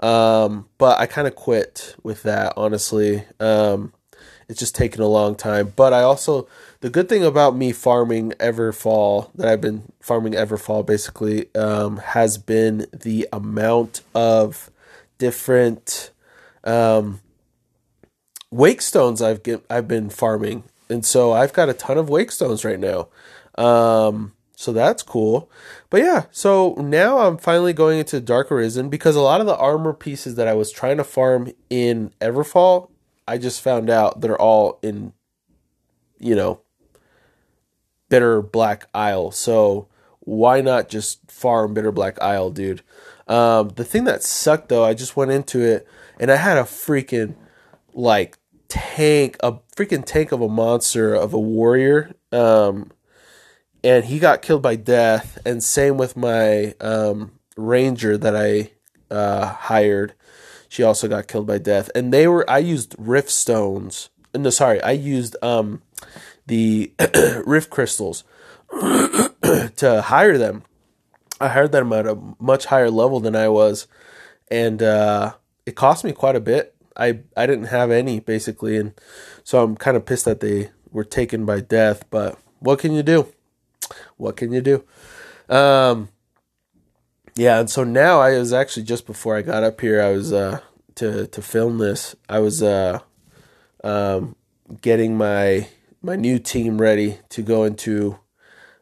Um, 0.00 0.68
but 0.78 0.98
I 0.98 1.06
kind 1.06 1.28
of 1.28 1.36
quit 1.36 1.94
with 2.02 2.22
that, 2.24 2.54
honestly. 2.56 3.24
Um, 3.38 3.92
it's 4.48 4.58
just 4.58 4.74
taken 4.74 5.00
a 5.00 5.06
long 5.06 5.36
time. 5.36 5.72
But 5.76 5.92
I 5.92 6.02
also 6.02 6.48
the 6.80 6.90
good 6.90 7.08
thing 7.08 7.24
about 7.24 7.56
me 7.56 7.72
farming 7.72 8.32
Everfall 8.32 9.30
that 9.34 9.48
I've 9.48 9.60
been 9.60 9.92
farming 10.00 10.32
Everfall 10.32 10.84
basically 10.84 11.54
um, 11.54 11.98
has 11.98 12.38
been 12.38 12.86
the 12.92 13.28
amount 13.32 14.02
of 14.14 14.70
different 15.18 16.10
um, 16.64 17.20
wake 18.50 18.82
stones 18.82 19.20
I've 19.22 19.42
get, 19.42 19.64
I've 19.68 19.88
been 19.88 20.10
farming, 20.10 20.64
and 20.88 21.04
so 21.04 21.32
I've 21.32 21.52
got 21.52 21.68
a 21.68 21.74
ton 21.74 21.98
of 21.98 22.08
wake 22.08 22.30
stones 22.30 22.64
right 22.64 22.80
now. 22.80 23.08
Um, 23.56 24.32
so 24.56 24.72
that's 24.72 25.02
cool. 25.02 25.50
But 25.88 26.02
yeah, 26.02 26.24
so 26.30 26.74
now 26.78 27.18
I'm 27.18 27.38
finally 27.38 27.72
going 27.72 27.98
into 27.98 28.20
Dark 28.20 28.52
Arisen 28.52 28.90
because 28.90 29.16
a 29.16 29.20
lot 29.20 29.40
of 29.40 29.46
the 29.46 29.56
armor 29.56 29.94
pieces 29.94 30.34
that 30.34 30.48
I 30.48 30.54
was 30.54 30.70
trying 30.70 30.98
to 30.98 31.04
farm 31.04 31.52
in 31.70 32.12
Everfall 32.20 32.90
I 33.30 33.38
just 33.38 33.62
found 33.62 33.90
out 33.90 34.20
they're 34.20 34.40
all 34.40 34.80
in, 34.82 35.12
you 36.18 36.34
know, 36.34 36.62
Bitter 38.10 38.42
Black 38.42 38.86
Isle. 38.92 39.30
So 39.30 39.88
why 40.20 40.60
not 40.60 40.90
just 40.90 41.30
farm 41.30 41.72
Bitter 41.72 41.90
Black 41.90 42.20
Isle, 42.20 42.50
dude? 42.50 42.82
Um, 43.26 43.70
the 43.70 43.84
thing 43.84 44.04
that 44.04 44.22
sucked 44.22 44.68
though, 44.68 44.84
I 44.84 44.92
just 44.92 45.16
went 45.16 45.30
into 45.30 45.60
it 45.60 45.88
and 46.18 46.30
I 46.30 46.36
had 46.36 46.58
a 46.58 46.64
freaking 46.64 47.34
like 47.94 48.36
tank, 48.68 49.38
a 49.42 49.54
freaking 49.74 50.04
tank 50.04 50.32
of 50.32 50.42
a 50.42 50.48
monster 50.48 51.14
of 51.14 51.32
a 51.32 51.40
warrior. 51.40 52.14
Um, 52.30 52.92
and 53.82 54.04
he 54.04 54.18
got 54.18 54.42
killed 54.42 54.60
by 54.60 54.76
death. 54.76 55.38
And 55.46 55.62
same 55.64 55.96
with 55.96 56.18
my 56.18 56.74
um, 56.82 57.32
ranger 57.56 58.18
that 58.18 58.36
I 58.36 58.72
uh, 59.10 59.46
hired 59.46 60.12
she 60.70 60.84
also 60.84 61.08
got 61.08 61.26
killed 61.26 61.48
by 61.48 61.58
death. 61.58 61.90
And 61.96 62.14
they 62.14 62.28
were 62.28 62.48
I 62.48 62.58
used 62.58 62.94
rift 62.96 63.28
stones. 63.28 64.08
No, 64.32 64.48
sorry, 64.50 64.80
I 64.80 64.92
used 64.92 65.36
um 65.42 65.82
the 66.50 66.92
rift 67.46 67.70
crystals 67.70 68.24
to 68.70 70.02
hire 70.06 70.36
them. 70.36 70.64
I 71.40 71.48
hired 71.48 71.72
them 71.72 71.92
at 71.92 72.06
a 72.06 72.18
much 72.38 72.66
higher 72.66 72.90
level 72.90 73.20
than 73.20 73.36
I 73.36 73.48
was, 73.48 73.86
and 74.50 74.82
uh, 74.82 75.34
it 75.64 75.76
cost 75.76 76.04
me 76.04 76.12
quite 76.12 76.34
a 76.36 76.40
bit. 76.40 76.74
I 76.96 77.20
I 77.36 77.46
didn't 77.46 77.66
have 77.66 77.90
any 77.92 78.18
basically, 78.18 78.76
and 78.76 78.92
so 79.44 79.62
I'm 79.62 79.76
kind 79.76 79.96
of 79.96 80.04
pissed 80.04 80.24
that 80.24 80.40
they 80.40 80.70
were 80.90 81.04
taken 81.04 81.46
by 81.46 81.60
death. 81.60 82.04
But 82.10 82.36
what 82.58 82.80
can 82.80 82.92
you 82.92 83.04
do? 83.04 83.32
What 84.16 84.36
can 84.36 84.52
you 84.52 84.60
do? 84.60 84.84
Um, 85.48 86.08
yeah, 87.36 87.60
and 87.60 87.70
so 87.70 87.84
now 87.84 88.20
I 88.20 88.36
was 88.36 88.52
actually 88.52 88.82
just 88.82 89.06
before 89.06 89.36
I 89.36 89.42
got 89.42 89.62
up 89.62 89.80
here, 89.80 90.02
I 90.02 90.10
was 90.10 90.32
uh, 90.32 90.60
to 90.96 91.28
to 91.28 91.42
film 91.42 91.78
this. 91.78 92.16
I 92.28 92.40
was 92.40 92.60
uh, 92.60 92.98
um, 93.84 94.34
getting 94.82 95.16
my 95.16 95.68
my 96.02 96.16
new 96.16 96.38
team 96.38 96.80
ready 96.80 97.18
to 97.28 97.42
go 97.42 97.64
into 97.64 98.18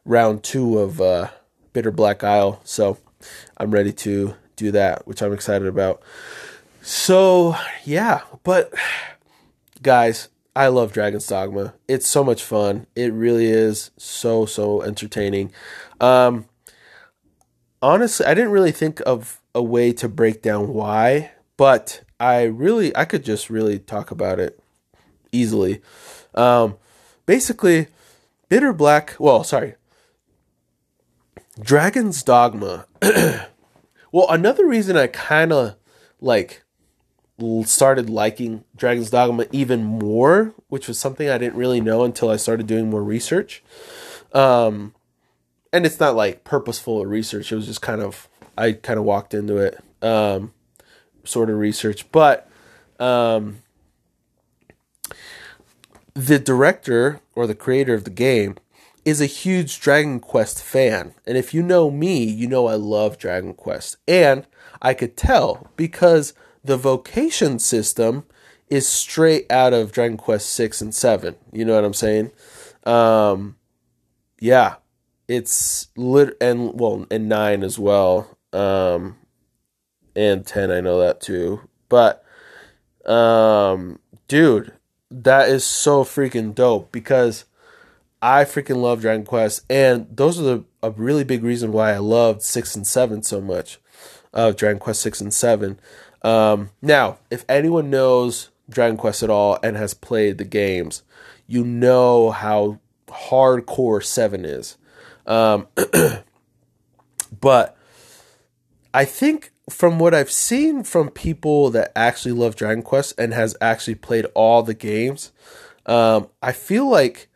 round 0.05 0.43
two 0.43 0.79
of 0.79 1.01
uh, 1.01 1.29
Bitter 1.73 1.91
Black 1.91 2.23
Isle. 2.23 2.61
So 2.63 2.97
I'm 3.57 3.71
ready 3.71 3.91
to 3.93 4.35
do 4.55 4.71
that, 4.71 5.07
which 5.07 5.21
I'm 5.21 5.33
excited 5.33 5.67
about. 5.67 6.01
So 6.81 7.55
yeah, 7.83 8.21
but 8.43 8.73
guys, 9.81 10.29
I 10.55 10.67
love 10.67 10.93
Dragon's 10.93 11.27
Dogma. 11.27 11.73
It's 11.87 12.07
so 12.07 12.23
much 12.23 12.43
fun. 12.43 12.87
It 12.95 13.13
really 13.13 13.47
is 13.47 13.91
so 13.97 14.45
so 14.45 14.81
entertaining. 14.81 15.51
Um, 15.99 16.45
honestly, 17.81 18.25
I 18.25 18.33
didn't 18.33 18.51
really 18.51 18.71
think 18.71 19.01
of 19.05 19.41
a 19.53 19.61
way 19.61 19.91
to 19.93 20.07
break 20.07 20.41
down 20.41 20.73
why, 20.73 21.31
but 21.57 22.01
I 22.19 22.43
really 22.43 22.95
I 22.95 23.03
could 23.03 23.25
just 23.25 23.49
really 23.49 23.77
talk 23.77 24.09
about 24.09 24.39
it 24.39 24.59
easily. 25.31 25.81
Um, 26.33 26.77
basically, 27.29 27.85
Bitter 28.47 28.73
Black. 28.73 29.15
Well, 29.19 29.43
sorry, 29.43 29.75
Dragon's 31.61 32.23
Dogma. 32.23 32.87
well, 34.11 34.25
another 34.31 34.65
reason 34.65 34.97
I 34.97 35.05
kind 35.05 35.53
of 35.53 35.75
like 36.19 36.63
started 37.65 38.09
liking 38.09 38.63
Dragon's 38.75 39.11
Dogma 39.11 39.45
even 39.51 39.83
more, 39.83 40.55
which 40.69 40.87
was 40.87 40.97
something 40.97 41.29
I 41.29 41.37
didn't 41.37 41.55
really 41.55 41.79
know 41.79 42.03
until 42.03 42.31
I 42.31 42.35
started 42.35 42.65
doing 42.65 42.89
more 42.89 43.03
research. 43.03 43.61
Um, 44.33 44.95
and 45.71 45.85
it's 45.85 45.99
not 45.99 46.15
like 46.15 46.43
purposeful 46.43 47.05
research. 47.05 47.51
It 47.51 47.55
was 47.55 47.67
just 47.67 47.83
kind 47.83 48.01
of 48.01 48.27
I 48.57 48.71
kind 48.71 48.97
of 48.97 49.05
walked 49.05 49.35
into 49.35 49.57
it, 49.57 49.77
um, 50.01 50.51
sort 51.25 51.51
of 51.51 51.59
research. 51.59 52.11
But 52.11 52.49
um, 52.99 53.61
the 56.13 56.39
director 56.39 57.21
or 57.35 57.47
the 57.47 57.55
creator 57.55 57.93
of 57.93 58.03
the 58.03 58.09
game 58.09 58.55
is 59.05 59.21
a 59.21 59.25
huge 59.25 59.79
Dragon 59.79 60.19
Quest 60.19 60.61
fan, 60.61 61.13
and 61.25 61.37
if 61.37 61.53
you 61.53 61.63
know 61.63 61.89
me, 61.89 62.23
you 62.23 62.47
know 62.47 62.67
I 62.67 62.75
love 62.75 63.17
Dragon 63.17 63.53
Quest, 63.53 63.97
and 64.07 64.45
I 64.81 64.93
could 64.93 65.15
tell 65.15 65.71
because 65.75 66.33
the 66.63 66.77
vocation 66.77 67.59
system 67.59 68.25
is 68.69 68.87
straight 68.87 69.51
out 69.51 69.73
of 69.73 69.91
Dragon 69.91 70.17
Quest 70.17 70.49
six 70.49 70.81
and 70.81 70.93
seven. 70.93 71.35
You 71.51 71.65
know 71.65 71.75
what 71.75 71.85
I'm 71.85 71.93
saying? 71.93 72.31
Um, 72.85 73.55
yeah, 74.39 74.75
it's 75.29 75.89
lit 75.95 76.35
and 76.41 76.77
well 76.77 77.05
and 77.11 77.29
nine 77.29 77.63
as 77.63 77.77
well 77.77 78.35
um 78.51 79.15
and 80.15 80.45
10 80.45 80.71
i 80.71 80.81
know 80.81 80.99
that 80.99 81.21
too 81.21 81.61
but 81.87 82.25
um 83.05 83.99
dude 84.27 84.73
that 85.11 85.49
is 85.49 85.63
so 85.65 86.03
freaking 86.03 86.53
dope 86.53 86.91
because 86.91 87.45
i 88.21 88.43
freaking 88.43 88.77
love 88.77 89.01
dragon 89.01 89.25
quest 89.25 89.63
and 89.69 90.07
those 90.15 90.39
are 90.39 90.43
the 90.43 90.63
a 90.81 90.91
really 90.91 91.23
big 91.23 91.43
reason 91.43 91.71
why 91.71 91.91
i 91.91 91.97
loved 91.97 92.41
6 92.41 92.75
and 92.75 92.87
7 92.87 93.23
so 93.23 93.41
much 93.41 93.79
of 94.33 94.53
uh, 94.53 94.55
dragon 94.55 94.79
quest 94.79 95.01
6 95.01 95.21
and 95.21 95.33
7 95.33 95.79
um 96.21 96.69
now 96.81 97.17
if 97.31 97.43
anyone 97.49 97.89
knows 97.89 98.49
dragon 98.69 98.97
quest 98.97 99.23
at 99.23 99.29
all 99.29 99.57
and 99.63 99.75
has 99.77 99.93
played 99.93 100.37
the 100.37 100.45
games 100.45 101.03
you 101.49 101.63
know 101.65 102.29
how 102.29 102.79
hardcore 103.07 104.03
7 104.03 104.45
is. 104.45 104.77
Um, 105.25 105.67
but 107.41 107.77
I 108.93 109.05
think 109.05 109.51
from 109.69 109.99
what 109.99 110.13
I've 110.13 110.31
seen 110.31 110.83
from 110.83 111.09
people 111.09 111.69
that 111.71 111.91
actually 111.95 112.31
love 112.33 112.55
Dragon 112.55 112.83
Quest 112.83 113.13
and 113.17 113.33
has 113.33 113.55
actually 113.61 113.95
played 113.95 114.25
all 114.33 114.63
the 114.63 114.73
games, 114.73 115.31
um, 115.85 116.27
I 116.41 116.51
feel 116.51 116.89
like 116.89 117.29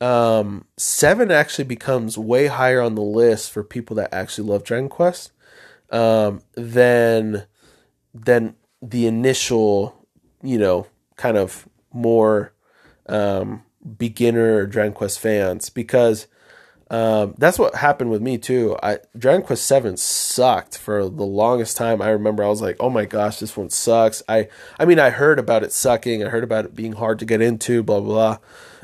um, 0.00 0.66
seven 0.76 1.30
actually 1.30 1.64
becomes 1.64 2.18
way 2.18 2.46
higher 2.46 2.80
on 2.80 2.94
the 2.94 3.02
list 3.02 3.50
for 3.50 3.62
people 3.62 3.96
that 3.96 4.12
actually 4.12 4.48
love 4.48 4.64
Dragon 4.64 4.88
Quest 4.88 5.32
um, 5.90 6.42
than 6.54 7.44
than 8.14 8.56
the 8.82 9.06
initial, 9.06 10.06
you 10.42 10.58
know, 10.58 10.86
kind 11.16 11.36
of 11.36 11.68
more 11.92 12.52
um, 13.08 13.62
beginner 13.98 14.66
Dragon 14.66 14.92
Quest 14.92 15.18
fans 15.20 15.70
because 15.70 16.26
um, 16.88 17.34
that's 17.36 17.58
what 17.58 17.74
happened 17.74 18.10
with 18.10 18.22
me 18.22 18.38
too. 18.38 18.76
I 18.82 18.98
Dragon 19.18 19.44
Quest 19.44 19.66
Seven 19.66 19.96
sucked 19.96 20.78
for 20.78 21.08
the 21.08 21.24
longest 21.24 21.76
time. 21.76 22.00
I 22.00 22.10
remember 22.10 22.44
I 22.44 22.48
was 22.48 22.62
like, 22.62 22.76
"Oh 22.78 22.90
my 22.90 23.04
gosh, 23.04 23.40
this 23.40 23.56
one 23.56 23.70
sucks." 23.70 24.22
I 24.28 24.48
I 24.78 24.84
mean, 24.84 25.00
I 25.00 25.10
heard 25.10 25.38
about 25.38 25.64
it 25.64 25.72
sucking. 25.72 26.24
I 26.24 26.28
heard 26.28 26.44
about 26.44 26.64
it 26.64 26.76
being 26.76 26.92
hard 26.92 27.18
to 27.18 27.24
get 27.24 27.40
into. 27.40 27.82
Blah 27.82 28.00
blah. 28.00 28.38
blah. 28.38 28.38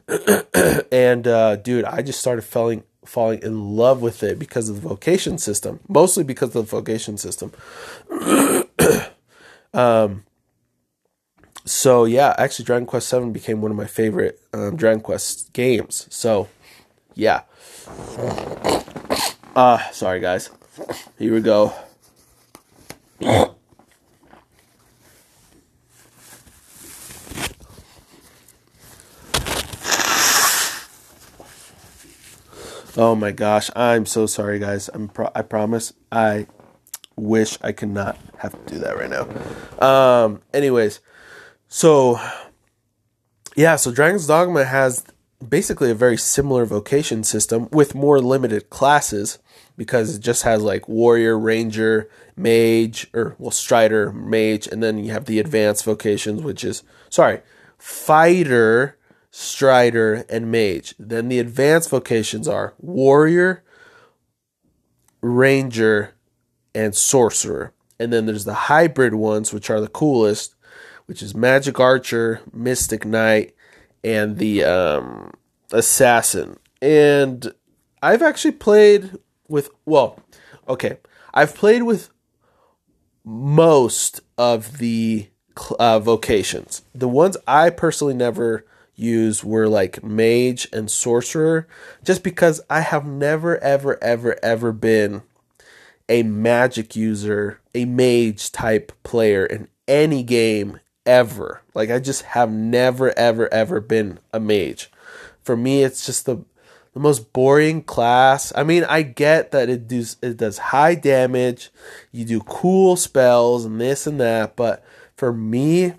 and 0.92 1.28
uh, 1.28 1.56
dude, 1.56 1.84
I 1.84 2.02
just 2.02 2.18
started 2.18 2.42
falling 2.42 2.82
falling 3.04 3.42
in 3.42 3.76
love 3.76 4.02
with 4.02 4.22
it 4.22 4.38
because 4.38 4.68
of 4.68 4.82
the 4.82 4.88
vocation 4.88 5.38
system, 5.38 5.80
mostly 5.88 6.24
because 6.24 6.48
of 6.54 6.54
the 6.54 6.76
vocation 6.76 7.16
system. 7.18 7.52
um, 9.74 10.24
so 11.64 12.04
yeah, 12.04 12.34
actually, 12.36 12.64
Dragon 12.64 12.86
Quest 12.86 13.08
Seven 13.08 13.32
became 13.32 13.60
one 13.60 13.70
of 13.70 13.76
my 13.76 13.86
favorite 13.86 14.40
um, 14.52 14.74
Dragon 14.74 15.00
Quest 15.00 15.52
games. 15.52 16.08
So 16.10 16.48
yeah. 17.14 17.42
Ah, 19.54 19.88
uh, 19.88 19.92
sorry 19.92 20.20
guys. 20.20 20.50
Here 21.18 21.34
we 21.34 21.40
go. 21.40 21.72
Oh 32.94 33.14
my 33.14 33.30
gosh, 33.30 33.70
I'm 33.74 34.04
so 34.04 34.26
sorry, 34.26 34.58
guys. 34.58 34.90
I'm 34.92 35.08
pro- 35.08 35.30
I 35.34 35.40
promise. 35.40 35.94
I 36.10 36.46
wish 37.16 37.56
I 37.62 37.72
could 37.72 37.88
not 37.88 38.18
have 38.38 38.52
to 38.52 38.74
do 38.74 38.78
that 38.80 38.98
right 38.98 39.08
now. 39.08 39.26
Um. 39.84 40.42
Anyways, 40.52 41.00
so 41.68 42.20
yeah, 43.56 43.76
so 43.76 43.92
Dragon's 43.92 44.26
Dogma 44.26 44.64
has 44.64 45.04
basically 45.48 45.90
a 45.90 45.94
very 45.94 46.16
similar 46.16 46.64
vocation 46.64 47.24
system 47.24 47.68
with 47.70 47.94
more 47.94 48.20
limited 48.20 48.70
classes 48.70 49.38
because 49.76 50.16
it 50.16 50.20
just 50.20 50.42
has 50.42 50.62
like 50.62 50.88
warrior, 50.88 51.38
ranger, 51.38 52.08
mage, 52.36 53.08
or 53.14 53.34
well, 53.38 53.50
strider, 53.50 54.12
mage, 54.12 54.66
and 54.66 54.82
then 54.82 54.98
you 54.98 55.12
have 55.12 55.24
the 55.24 55.38
advanced 55.38 55.84
vocations, 55.84 56.42
which 56.42 56.64
is 56.64 56.82
sorry, 57.10 57.40
fighter 57.78 58.98
strider, 59.32 60.26
and 60.28 60.52
mage. 60.52 60.94
Then 60.98 61.28
the 61.28 61.40
advanced 61.40 61.90
vocations 61.90 62.46
are 62.46 62.74
warrior, 62.78 63.64
ranger, 65.22 66.14
and 66.74 66.94
sorcerer. 66.94 67.72
And 67.98 68.12
then 68.12 68.26
there's 68.26 68.44
the 68.44 68.54
hybrid 68.54 69.14
ones, 69.14 69.52
which 69.52 69.70
are 69.70 69.80
the 69.80 69.88
coolest, 69.88 70.54
which 71.06 71.22
is 71.22 71.34
magic 71.34 71.80
archer, 71.80 72.40
mystic 72.52 73.04
knight, 73.04 73.54
and 74.04 74.38
the 74.38 74.64
um, 74.64 75.32
assassin. 75.72 76.58
And 76.80 77.52
I've 78.02 78.22
actually 78.22 78.52
played 78.52 79.18
with, 79.48 79.70
well, 79.84 80.20
okay, 80.68 80.98
I've 81.32 81.54
played 81.54 81.82
with 81.82 82.10
most 83.24 84.20
of 84.36 84.78
the 84.78 85.28
uh, 85.78 85.98
vocations. 85.98 86.82
The 86.94 87.08
ones 87.08 87.36
I 87.46 87.70
personally 87.70 88.14
never 88.14 88.66
use 88.94 89.42
were 89.42 89.68
like 89.68 90.02
mage 90.02 90.68
and 90.72 90.90
sorcerer 90.90 91.66
just 92.04 92.22
because 92.22 92.60
I 92.68 92.80
have 92.80 93.06
never 93.06 93.58
ever 93.58 94.02
ever 94.02 94.38
ever 94.42 94.72
been 94.72 95.22
a 96.08 96.22
magic 96.22 96.94
user, 96.94 97.60
a 97.74 97.84
mage 97.84 98.52
type 98.52 98.92
player 99.02 99.46
in 99.46 99.68
any 99.88 100.22
game 100.22 100.80
ever. 101.06 101.62
Like 101.74 101.90
I 101.90 101.98
just 101.98 102.22
have 102.22 102.50
never 102.50 103.16
ever 103.18 103.52
ever 103.52 103.80
been 103.80 104.18
a 104.32 104.40
mage. 104.40 104.90
For 105.42 105.56
me 105.56 105.82
it's 105.82 106.06
just 106.06 106.26
the 106.26 106.44
the 106.94 107.00
most 107.00 107.32
boring 107.32 107.82
class. 107.82 108.52
I 108.54 108.64
mean, 108.64 108.84
I 108.84 109.02
get 109.02 109.50
that 109.52 109.68
it 109.68 109.88
does 109.88 110.16
it 110.22 110.36
does 110.36 110.58
high 110.58 110.94
damage, 110.94 111.70
you 112.10 112.24
do 112.24 112.40
cool 112.40 112.96
spells 112.96 113.64
and 113.64 113.80
this 113.80 114.06
and 114.06 114.20
that, 114.20 114.56
but 114.56 114.84
for 115.16 115.32
me 115.32 115.94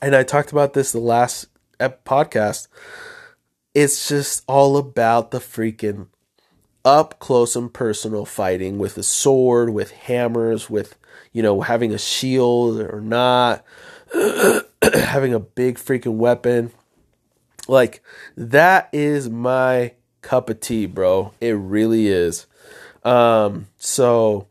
and 0.00 0.14
I 0.14 0.22
talked 0.22 0.52
about 0.52 0.74
this 0.74 0.92
the 0.92 1.00
last 1.00 1.46
podcast, 1.80 2.68
it's 3.74 4.08
just 4.08 4.44
all 4.46 4.76
about 4.76 5.30
the 5.30 5.38
freaking 5.38 6.06
up 6.84 7.18
close 7.18 7.56
and 7.56 7.72
personal 7.72 8.24
fighting 8.24 8.78
with 8.78 8.96
a 8.96 9.02
sword, 9.02 9.70
with 9.70 9.90
hammers, 9.90 10.70
with, 10.70 10.96
you 11.32 11.42
know, 11.42 11.60
having 11.60 11.92
a 11.92 11.98
shield 11.98 12.80
or 12.80 13.00
not, 13.00 13.64
having 14.82 15.34
a 15.34 15.40
big 15.40 15.76
freaking 15.76 16.16
weapon. 16.16 16.72
Like, 17.66 18.02
that 18.36 18.88
is 18.92 19.28
my 19.28 19.92
cup 20.22 20.50
of 20.50 20.60
tea, 20.60 20.86
bro. 20.86 21.32
It 21.40 21.52
really 21.52 22.08
is. 22.08 22.46
Um, 23.04 23.68
so, 23.76 24.48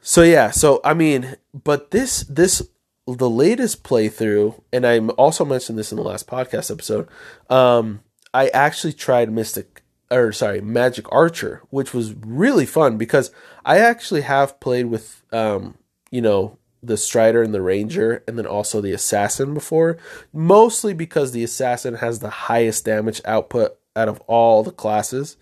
so 0.00 0.22
yeah, 0.22 0.50
so 0.50 0.80
I 0.84 0.94
mean, 0.94 1.36
but 1.52 1.90
this, 1.90 2.24
this 2.24 2.62
the 3.06 3.30
latest 3.30 3.84
playthrough, 3.84 4.60
and 4.72 4.86
I 4.86 4.98
also 4.98 5.44
mentioned 5.44 5.78
this 5.78 5.92
in 5.92 5.96
the 5.96 6.04
last 6.04 6.26
podcast 6.26 6.70
episode. 6.70 7.08
Um, 7.48 8.00
I 8.34 8.48
actually 8.48 8.92
tried 8.92 9.30
Mystic, 9.30 9.82
or 10.10 10.32
sorry, 10.32 10.60
Magic 10.60 11.10
Archer, 11.12 11.62
which 11.70 11.94
was 11.94 12.14
really 12.14 12.66
fun 12.66 12.98
because 12.98 13.30
I 13.64 13.78
actually 13.78 14.22
have 14.22 14.58
played 14.60 14.86
with, 14.86 15.22
um, 15.32 15.76
you 16.10 16.20
know, 16.20 16.58
the 16.86 16.96
Strider 16.96 17.42
and 17.42 17.54
the 17.54 17.62
Ranger, 17.62 18.22
and 18.26 18.38
then 18.38 18.46
also 18.46 18.80
the 18.80 18.92
Assassin 18.92 19.54
before. 19.54 19.98
Mostly 20.32 20.94
because 20.94 21.32
the 21.32 21.44
Assassin 21.44 21.94
has 21.94 22.18
the 22.20 22.30
highest 22.30 22.84
damage 22.84 23.20
output 23.24 23.78
out 23.94 24.08
of 24.08 24.20
all 24.26 24.62
the 24.62 24.72
classes, 24.72 25.36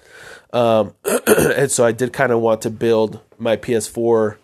um, 0.52 0.94
and 1.26 1.70
so 1.70 1.84
I 1.84 1.92
did 1.92 2.12
kind 2.12 2.32
of 2.32 2.40
want 2.40 2.62
to 2.62 2.70
build 2.70 3.20
my 3.38 3.56
PS4 3.56 4.36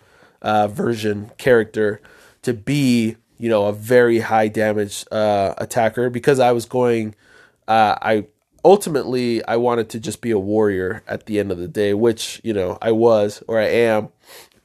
uh, 0.43 0.69
version 0.69 1.31
character 1.39 2.01
to 2.43 2.55
be 2.55 3.17
you 3.39 3.49
know 3.49 3.67
a 3.67 3.73
very 3.73 4.21
high 4.21 4.49
damage 4.49 5.05
uh, 5.11 5.55
attacker 5.59 6.11
because 6.11 6.39
I 6.39 6.53
was 6.53 6.67
going. 6.67 7.15
Uh, 7.67 7.97
I 8.01 8.27
ultimately 8.65 9.45
I 9.45 9.57
wanted 9.57 9.89
to 9.91 10.01
just 10.01 10.21
be 10.21 10.31
a 10.31 10.39
warrior 10.39 11.03
at 11.07 11.27
the 11.27 11.41
end 11.41 11.51
of 11.51 11.59
the 11.59 11.69
day, 11.69 11.95
which 11.95 12.41
you 12.45 12.53
know 12.53 12.79
I 12.83 12.93
was 12.93 13.43
or 13.49 13.59
I 13.59 13.67
am 13.67 14.11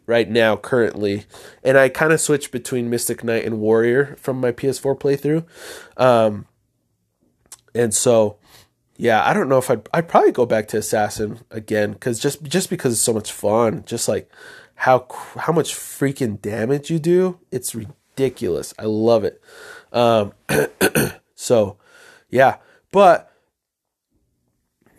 right 0.05 0.29
now 0.29 0.55
currently, 0.55 1.25
and 1.63 1.77
I 1.77 1.89
kind 1.89 2.13
of 2.13 2.21
switched 2.21 2.51
between 2.51 2.89
Mystic 2.89 3.23
Knight 3.23 3.45
and 3.45 3.59
Warrior 3.59 4.15
from 4.19 4.39
my 4.39 4.51
PS4 4.51 4.99
playthrough, 4.99 5.45
um, 5.97 6.45
and 7.73 7.93
so 7.93 8.37
yeah, 8.97 9.27
I 9.27 9.33
don't 9.33 9.49
know 9.49 9.57
if 9.57 9.69
I'd 9.69 9.87
I'd 9.93 10.07
probably 10.07 10.31
go 10.31 10.45
back 10.45 10.67
to 10.69 10.77
Assassin 10.77 11.39
again 11.51 11.93
because 11.93 12.19
just 12.19 12.43
just 12.43 12.69
because 12.69 12.93
it's 12.93 13.01
so 13.01 13.13
much 13.13 13.31
fun, 13.31 13.83
just 13.85 14.07
like 14.07 14.31
how 14.75 15.07
how 15.37 15.51
much 15.51 15.73
freaking 15.73 16.41
damage 16.41 16.89
you 16.89 16.99
do. 16.99 17.39
It's 17.51 17.75
ridiculous. 17.75 18.73
I 18.79 18.83
love 18.83 19.23
it. 19.25 19.41
Um, 19.91 20.33
so 21.35 21.77
yeah, 22.29 22.57
but 22.91 23.31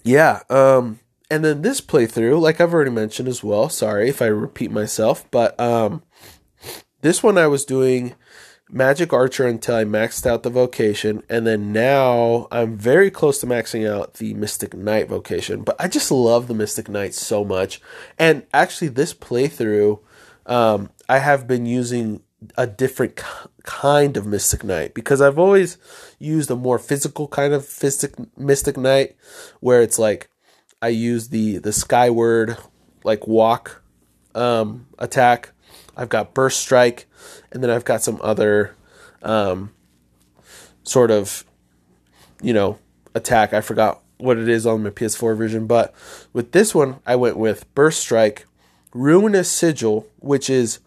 yeah, 0.04 0.42
um, 0.50 1.00
and 1.30 1.44
then 1.44 1.62
this 1.62 1.80
playthrough, 1.80 2.40
like 2.40 2.60
I've 2.60 2.72
already 2.72 2.90
mentioned 2.90 3.28
as 3.28 3.42
well. 3.42 3.68
Sorry 3.68 4.08
if 4.08 4.22
I 4.22 4.26
repeat 4.26 4.70
myself, 4.70 5.28
but 5.30 5.58
um, 5.58 6.02
this 7.02 7.22
one 7.22 7.36
I 7.38 7.46
was 7.46 7.64
doing 7.64 8.14
Magic 8.68 9.12
Archer 9.12 9.46
until 9.46 9.76
I 9.76 9.84
maxed 9.84 10.26
out 10.26 10.42
the 10.42 10.50
vocation, 10.50 11.22
and 11.28 11.46
then 11.46 11.72
now 11.72 12.48
I'm 12.50 12.76
very 12.76 13.10
close 13.10 13.38
to 13.40 13.46
maxing 13.46 13.88
out 13.88 14.14
the 14.14 14.34
Mystic 14.34 14.74
Knight 14.74 15.08
vocation. 15.08 15.62
But 15.62 15.76
I 15.78 15.88
just 15.88 16.10
love 16.10 16.48
the 16.48 16.54
Mystic 16.54 16.88
Knight 16.88 17.14
so 17.14 17.44
much, 17.44 17.80
and 18.18 18.44
actually, 18.52 18.88
this 18.88 19.14
playthrough, 19.14 20.00
um, 20.46 20.90
I 21.08 21.18
have 21.18 21.46
been 21.46 21.66
using 21.66 22.22
a 22.56 22.66
different 22.66 23.22
kind 23.62 24.16
of 24.16 24.26
Mystic 24.26 24.64
Knight 24.64 24.94
because 24.94 25.20
I've 25.20 25.38
always 25.38 25.78
used 26.18 26.50
a 26.50 26.56
more 26.56 26.78
physical 26.78 27.28
kind 27.28 27.52
of 27.52 27.68
Mystic 27.82 28.14
Mystic 28.36 28.76
Knight, 28.76 29.16
where 29.60 29.80
it's 29.80 29.98
like 29.98 30.28
I 30.86 30.88
use 30.88 31.28
the 31.28 31.58
the 31.58 31.72
Skyward 31.72 32.56
like 33.04 33.26
walk 33.26 33.82
um, 34.34 34.86
attack 34.98 35.52
I've 35.96 36.08
got 36.08 36.34
Burst 36.34 36.60
Strike, 36.60 37.06
and 37.50 37.62
then 37.62 37.70
I've 37.70 37.84
got 37.84 38.02
some 38.02 38.20
other 38.22 38.74
um, 39.22 39.72
sort 40.82 41.10
of, 41.10 41.44
you 42.42 42.52
know, 42.52 42.78
attack. 43.14 43.54
I 43.54 43.62
forgot 43.62 44.02
what 44.18 44.36
it 44.36 44.48
is 44.48 44.66
on 44.66 44.82
my 44.82 44.90
PS4 44.90 45.36
version, 45.36 45.66
but 45.66 45.94
with 46.32 46.52
this 46.52 46.74
one, 46.74 47.00
I 47.06 47.16
went 47.16 47.38
with 47.38 47.72
Burst 47.74 48.00
Strike, 48.00 48.46
Ruinous 48.92 49.50
Sigil, 49.50 50.06
which 50.18 50.50
is 50.50 50.80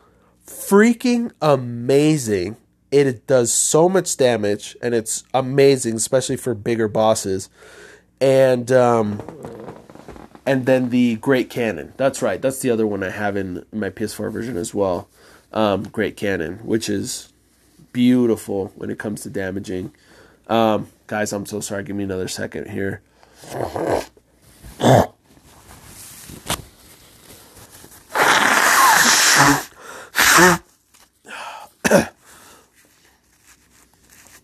freaking 0.46 1.32
amazing. 1.42 2.58
It 2.92 3.28
does 3.28 3.52
so 3.52 3.90
much 3.90 4.16
damage, 4.18 4.78
and 4.82 4.94
it's 4.94 5.24
amazing, 5.34 5.96
especially 5.96 6.38
for 6.38 6.54
bigger 6.54 6.88
bosses. 6.88 7.50
and 8.22 8.72
um, 8.72 9.22
and 10.45 10.65
then 10.65 10.89
the 10.89 11.15
Great 11.17 11.49
Cannon. 11.49 11.93
That's 11.97 12.21
right. 12.21 12.41
That's 12.41 12.60
the 12.60 12.69
other 12.71 12.88
one 12.88 13.04
I 13.04 13.10
have 13.10 13.36
in 13.38 13.65
my 13.71 13.89
PS4 13.89 14.32
version 14.32 14.58
as 14.58 14.73
well. 14.73 15.08
Um, 15.52 15.84
Great 15.84 16.17
Cannon, 16.17 16.56
which 16.58 16.89
is 16.89 17.32
beautiful 17.93 18.71
when 18.75 18.89
it 18.89 18.99
comes 18.99 19.21
to 19.21 19.30
damaging. 19.30 19.91
Um, 20.47 20.88
guys, 21.08 21.34
I'm 21.34 21.45
so 21.45 21.60
sorry. 21.60 21.84
Give 21.84 21.95
me 21.95 22.04
another 22.04 22.28
second 22.28 22.69
here. 22.69 23.02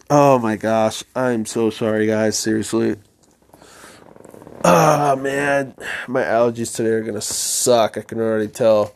oh 0.10 0.40
my 0.40 0.56
gosh. 0.56 1.04
I'm 1.16 1.46
so 1.46 1.70
sorry, 1.70 2.08
guys. 2.08 2.38
Seriously. 2.38 2.98
Oh 4.68 5.16
man, 5.16 5.76
my 6.08 6.24
allergies 6.24 6.76
today 6.76 6.90
are 6.90 7.04
gonna 7.04 7.22
suck. 7.22 8.00
I 8.00 8.02
can 8.02 8.20
already 8.20 8.48
tell. 8.48 8.96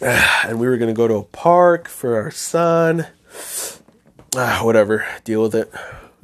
And 0.00 0.60
we 0.60 0.68
were 0.68 0.76
gonna 0.76 0.92
go 0.92 1.08
to 1.08 1.14
a 1.16 1.24
park 1.24 1.88
for 1.88 2.14
our 2.14 2.30
son. 2.30 3.08
Ah, 4.36 4.60
whatever, 4.62 5.04
deal 5.24 5.42
with 5.42 5.56
it. 5.56 5.68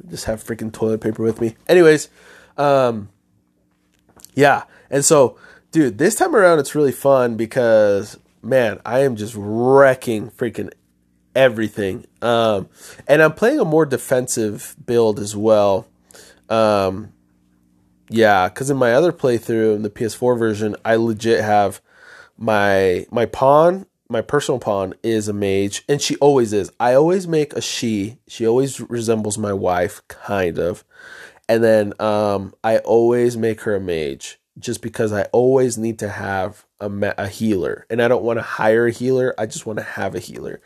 Just 0.09 0.23
have 0.23 0.41
freaking 0.41 0.71
toilet 0.71 1.01
paper 1.01 1.21
with 1.21 1.41
me. 1.41 1.57
Anyways, 1.67 2.07
um, 2.57 3.09
yeah, 4.33 4.63
and 4.89 5.03
so, 5.03 5.37
dude, 5.73 5.97
this 5.97 6.15
time 6.15 6.33
around 6.33 6.59
it's 6.59 6.75
really 6.75 6.93
fun 6.93 7.35
because 7.35 8.17
man, 8.41 8.79
I 8.85 8.99
am 8.99 9.17
just 9.17 9.33
wrecking 9.35 10.31
freaking 10.31 10.71
everything. 11.35 12.05
Um, 12.21 12.69
and 13.07 13.21
I'm 13.21 13.33
playing 13.33 13.59
a 13.59 13.65
more 13.65 13.85
defensive 13.85 14.75
build 14.85 15.19
as 15.19 15.35
well. 15.35 15.87
Um, 16.49 17.13
yeah, 18.09 18.49
because 18.49 18.69
in 18.69 18.77
my 18.77 18.93
other 18.93 19.13
playthrough 19.13 19.75
in 19.75 19.83
the 19.83 19.89
PS4 19.89 20.37
version, 20.37 20.75
I 20.83 20.95
legit 20.95 21.43
have 21.43 21.81
my 22.37 23.05
my 23.11 23.25
pawn, 23.25 23.85
my 24.09 24.21
personal 24.21 24.59
pawn 24.59 24.93
is 25.01 25.29
a 25.29 25.33
mage, 25.33 25.83
and 25.87 26.01
she 26.01 26.17
always 26.17 26.51
is. 26.51 26.71
I 26.79 26.93
always 26.93 27.27
make 27.27 27.53
a 27.53 27.61
she. 27.61 28.17
She 28.27 28.45
always 28.45 28.81
resembles 28.81 29.37
my 29.37 29.53
wife, 29.53 30.01
kind 30.09 30.59
of. 30.59 30.83
And 31.47 31.63
then 31.63 31.93
um, 31.99 32.53
I 32.63 32.79
always 32.79 33.37
make 33.37 33.61
her 33.61 33.75
a 33.75 33.79
mage 33.79 34.39
just 34.59 34.81
because 34.81 35.13
I 35.13 35.23
always 35.31 35.77
need 35.77 35.99
to 35.99 36.09
have 36.09 36.65
a, 36.81 37.13
a 37.17 37.27
healer, 37.27 37.85
and 37.89 38.01
I 38.01 38.07
don't 38.07 38.23
want 38.23 38.39
to 38.39 38.43
hire 38.43 38.87
a 38.87 38.91
healer. 38.91 39.33
I 39.37 39.45
just 39.45 39.65
want 39.65 39.79
to 39.79 39.83
have 39.83 40.15
a 40.15 40.19
healer. 40.19 40.61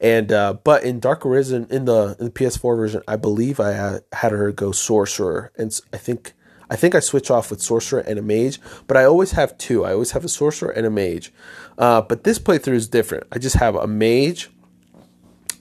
And 0.00 0.32
uh, 0.32 0.54
but 0.54 0.82
in 0.82 0.98
Dark 1.00 1.24
Arisen 1.24 1.66
in 1.70 1.84
the 1.84 2.16
in 2.18 2.26
the 2.26 2.30
PS4 2.30 2.76
version, 2.76 3.02
I 3.06 3.16
believe 3.16 3.60
I 3.60 3.72
had, 3.72 4.04
had 4.12 4.32
her 4.32 4.50
go 4.52 4.72
sorcerer, 4.72 5.52
and 5.56 5.78
I 5.92 5.98
think 5.98 6.34
I 6.70 6.76
think 6.76 6.94
I 6.94 7.00
switch 7.00 7.30
off 7.30 7.50
with 7.50 7.62
sorcerer 7.62 8.00
and 8.00 8.18
a 8.18 8.22
mage, 8.22 8.60
but 8.86 8.96
I 8.96 9.04
always 9.04 9.32
have 9.32 9.56
two. 9.58 9.84
I 9.84 9.92
always 9.92 10.10
have 10.12 10.24
a 10.24 10.28
sorcerer 10.28 10.70
and 10.70 10.86
a 10.86 10.90
mage. 10.90 11.32
Uh, 11.78 12.02
but 12.02 12.24
this 12.24 12.38
playthrough 12.38 12.74
is 12.74 12.88
different. 12.88 13.26
I 13.32 13.38
just 13.38 13.56
have 13.56 13.74
a 13.74 13.86
mage 13.86 14.50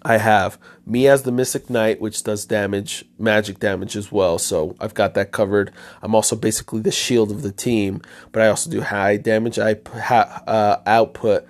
I 0.03 0.17
have 0.17 0.57
me 0.85 1.07
as 1.07 1.23
the 1.23 1.31
Mystic 1.31 1.69
Knight, 1.69 1.99
which 1.99 2.23
does 2.23 2.45
damage, 2.45 3.05
magic 3.17 3.59
damage 3.59 3.95
as 3.95 4.11
well. 4.11 4.37
So 4.37 4.75
I've 4.79 4.93
got 4.93 5.13
that 5.15 5.31
covered. 5.31 5.71
I'm 6.01 6.15
also 6.15 6.35
basically 6.35 6.81
the 6.81 6.91
shield 6.91 7.31
of 7.31 7.41
the 7.41 7.51
team, 7.51 8.01
but 8.31 8.41
I 8.41 8.47
also 8.47 8.69
do 8.69 8.81
high 8.81 9.17
damage 9.17 9.59
I 9.59 9.73
uh, 10.09 10.81
output. 10.85 11.45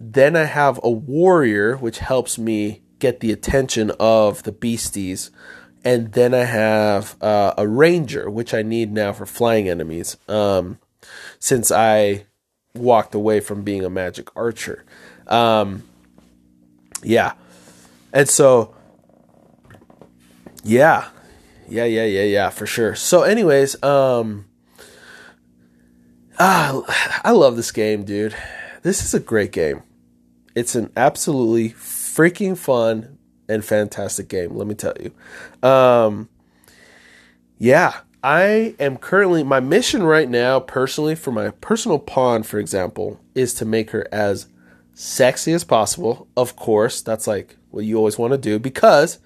Then 0.00 0.36
I 0.36 0.44
have 0.44 0.78
a 0.82 0.90
warrior, 0.90 1.76
which 1.76 1.98
helps 1.98 2.38
me 2.38 2.82
get 2.98 3.20
the 3.20 3.32
attention 3.32 3.92
of 3.98 4.42
the 4.44 4.52
beasties. 4.52 5.30
And 5.84 6.12
then 6.12 6.34
I 6.34 6.44
have 6.44 7.16
uh, 7.22 7.54
a 7.56 7.66
ranger, 7.66 8.30
which 8.30 8.52
I 8.52 8.62
need 8.62 8.92
now 8.92 9.12
for 9.12 9.26
flying 9.26 9.68
enemies, 9.68 10.16
um, 10.28 10.78
since 11.38 11.70
I 11.70 12.26
walked 12.74 13.14
away 13.14 13.40
from 13.40 13.62
being 13.62 13.84
a 13.84 13.90
magic 13.90 14.28
archer. 14.36 14.84
Um, 15.26 15.84
yeah. 17.02 17.32
And 18.12 18.28
so, 18.28 18.74
yeah, 20.64 21.08
yeah, 21.68 21.84
yeah, 21.84 22.04
yeah, 22.04 22.22
yeah, 22.22 22.48
for 22.50 22.66
sure. 22.66 22.94
So, 22.94 23.22
anyways, 23.22 23.82
um, 23.82 24.46
ah, 26.38 27.20
I 27.24 27.32
love 27.32 27.56
this 27.56 27.72
game, 27.72 28.04
dude. 28.04 28.34
This 28.82 29.04
is 29.04 29.14
a 29.14 29.20
great 29.20 29.52
game. 29.52 29.82
It's 30.54 30.74
an 30.74 30.90
absolutely 30.96 31.70
freaking 31.70 32.56
fun 32.56 33.18
and 33.48 33.64
fantastic 33.64 34.28
game. 34.28 34.54
Let 34.54 34.66
me 34.66 34.74
tell 34.74 34.94
you. 34.98 35.68
Um, 35.68 36.28
yeah, 37.58 38.00
I 38.22 38.74
am 38.80 38.96
currently 38.96 39.42
my 39.44 39.60
mission 39.60 40.02
right 40.02 40.28
now, 40.28 40.60
personally, 40.60 41.14
for 41.14 41.30
my 41.30 41.50
personal 41.50 41.98
pawn, 41.98 42.42
for 42.42 42.58
example, 42.58 43.20
is 43.34 43.54
to 43.54 43.64
make 43.64 43.90
her 43.90 44.06
as 44.10 44.48
sexy 44.98 45.52
as 45.52 45.62
possible. 45.62 46.26
Of 46.36 46.56
course, 46.56 47.02
that's 47.02 47.28
like 47.28 47.56
what 47.70 47.84
you 47.84 47.96
always 47.96 48.18
want 48.18 48.32
to 48.32 48.38
do 48.38 48.58
because 48.58 49.20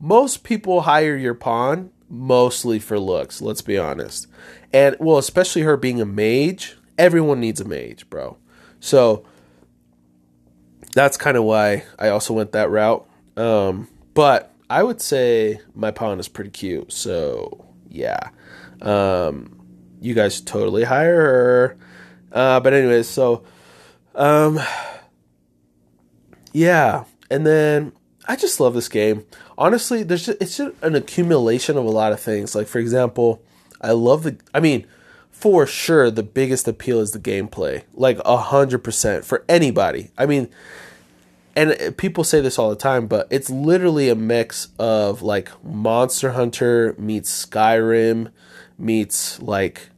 most 0.00 0.42
people 0.42 0.82
hire 0.82 1.14
your 1.14 1.34
pawn 1.34 1.90
mostly 2.08 2.78
for 2.78 2.98
looks, 2.98 3.42
let's 3.42 3.60
be 3.60 3.76
honest. 3.76 4.26
And 4.72 4.96
well, 4.98 5.18
especially 5.18 5.62
her 5.62 5.76
being 5.76 6.00
a 6.00 6.06
mage, 6.06 6.78
everyone 6.96 7.40
needs 7.40 7.60
a 7.60 7.66
mage, 7.66 8.08
bro. 8.08 8.38
So 8.80 9.26
that's 10.94 11.18
kind 11.18 11.36
of 11.36 11.44
why 11.44 11.84
I 11.98 12.08
also 12.08 12.32
went 12.32 12.52
that 12.52 12.70
route. 12.70 13.06
Um, 13.36 13.88
but 14.14 14.54
I 14.70 14.82
would 14.82 15.02
say 15.02 15.60
my 15.74 15.90
pawn 15.90 16.20
is 16.20 16.28
pretty 16.28 16.50
cute. 16.50 16.90
So 16.90 17.66
yeah. 17.90 18.30
Um, 18.80 19.60
you 20.00 20.14
guys 20.14 20.40
totally 20.40 20.84
hire 20.84 21.20
her. 21.20 21.78
Uh, 22.32 22.60
but 22.60 22.72
anyways, 22.72 23.08
so 23.08 23.44
um, 24.14 24.58
yeah, 26.52 27.04
and 27.30 27.46
then 27.46 27.92
I 28.26 28.36
just 28.36 28.60
love 28.60 28.74
this 28.74 28.88
game. 28.88 29.24
Honestly, 29.58 30.02
there's 30.02 30.26
just, 30.26 30.40
it's 30.40 30.56
just 30.56 30.74
an 30.82 30.94
accumulation 30.94 31.76
of 31.76 31.84
a 31.84 31.90
lot 31.90 32.12
of 32.12 32.20
things. 32.20 32.54
Like 32.54 32.68
for 32.68 32.78
example, 32.78 33.42
I 33.80 33.92
love 33.92 34.22
the. 34.22 34.36
I 34.54 34.60
mean, 34.60 34.86
for 35.30 35.66
sure, 35.66 36.10
the 36.10 36.22
biggest 36.22 36.68
appeal 36.68 37.00
is 37.00 37.12
the 37.12 37.18
gameplay. 37.18 37.82
Like 37.94 38.18
a 38.24 38.36
hundred 38.36 38.78
percent 38.78 39.24
for 39.24 39.44
anybody. 39.48 40.10
I 40.16 40.26
mean, 40.26 40.48
and 41.54 41.96
people 41.96 42.24
say 42.24 42.40
this 42.40 42.58
all 42.58 42.70
the 42.70 42.76
time, 42.76 43.06
but 43.06 43.26
it's 43.30 43.50
literally 43.50 44.08
a 44.08 44.14
mix 44.14 44.68
of 44.78 45.22
like 45.22 45.50
Monster 45.64 46.32
Hunter 46.32 46.94
meets 46.98 47.46
Skyrim 47.46 48.30
meets 48.78 49.40
like 49.40 49.88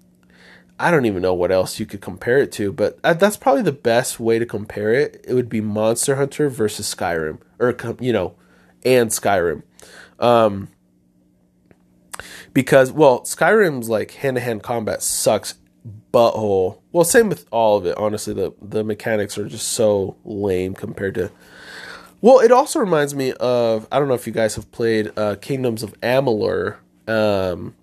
I 0.78 0.90
don't 0.90 1.06
even 1.06 1.22
know 1.22 1.34
what 1.34 1.52
else 1.52 1.78
you 1.78 1.86
could 1.86 2.00
compare 2.00 2.38
it 2.38 2.50
to, 2.52 2.72
but 2.72 3.00
that's 3.02 3.36
probably 3.36 3.62
the 3.62 3.72
best 3.72 4.18
way 4.18 4.38
to 4.38 4.46
compare 4.46 4.92
it. 4.92 5.24
It 5.26 5.34
would 5.34 5.48
be 5.48 5.60
Monster 5.60 6.16
Hunter 6.16 6.48
versus 6.48 6.92
Skyrim, 6.92 7.38
or 7.60 7.76
you 8.00 8.12
know, 8.12 8.34
and 8.84 9.10
Skyrim, 9.10 9.62
um, 10.18 10.68
because 12.52 12.90
well, 12.90 13.20
Skyrim's 13.20 13.88
like 13.88 14.12
hand 14.12 14.36
to 14.36 14.40
hand 14.40 14.62
combat 14.62 15.02
sucks 15.02 15.54
butthole. 16.12 16.80
Well, 16.92 17.04
same 17.04 17.28
with 17.28 17.46
all 17.50 17.76
of 17.76 17.86
it. 17.86 17.96
Honestly, 17.96 18.34
the 18.34 18.52
the 18.60 18.82
mechanics 18.82 19.38
are 19.38 19.46
just 19.46 19.68
so 19.68 20.16
lame 20.24 20.74
compared 20.74 21.14
to. 21.14 21.30
Well, 22.20 22.40
it 22.40 22.50
also 22.50 22.80
reminds 22.80 23.14
me 23.14 23.32
of 23.34 23.86
I 23.92 23.98
don't 23.98 24.08
know 24.08 24.14
if 24.14 24.26
you 24.26 24.32
guys 24.32 24.56
have 24.56 24.72
played 24.72 25.12
uh, 25.16 25.36
Kingdoms 25.36 25.82
of 25.82 25.98
Amalur. 26.00 26.78
Um, 27.06 27.74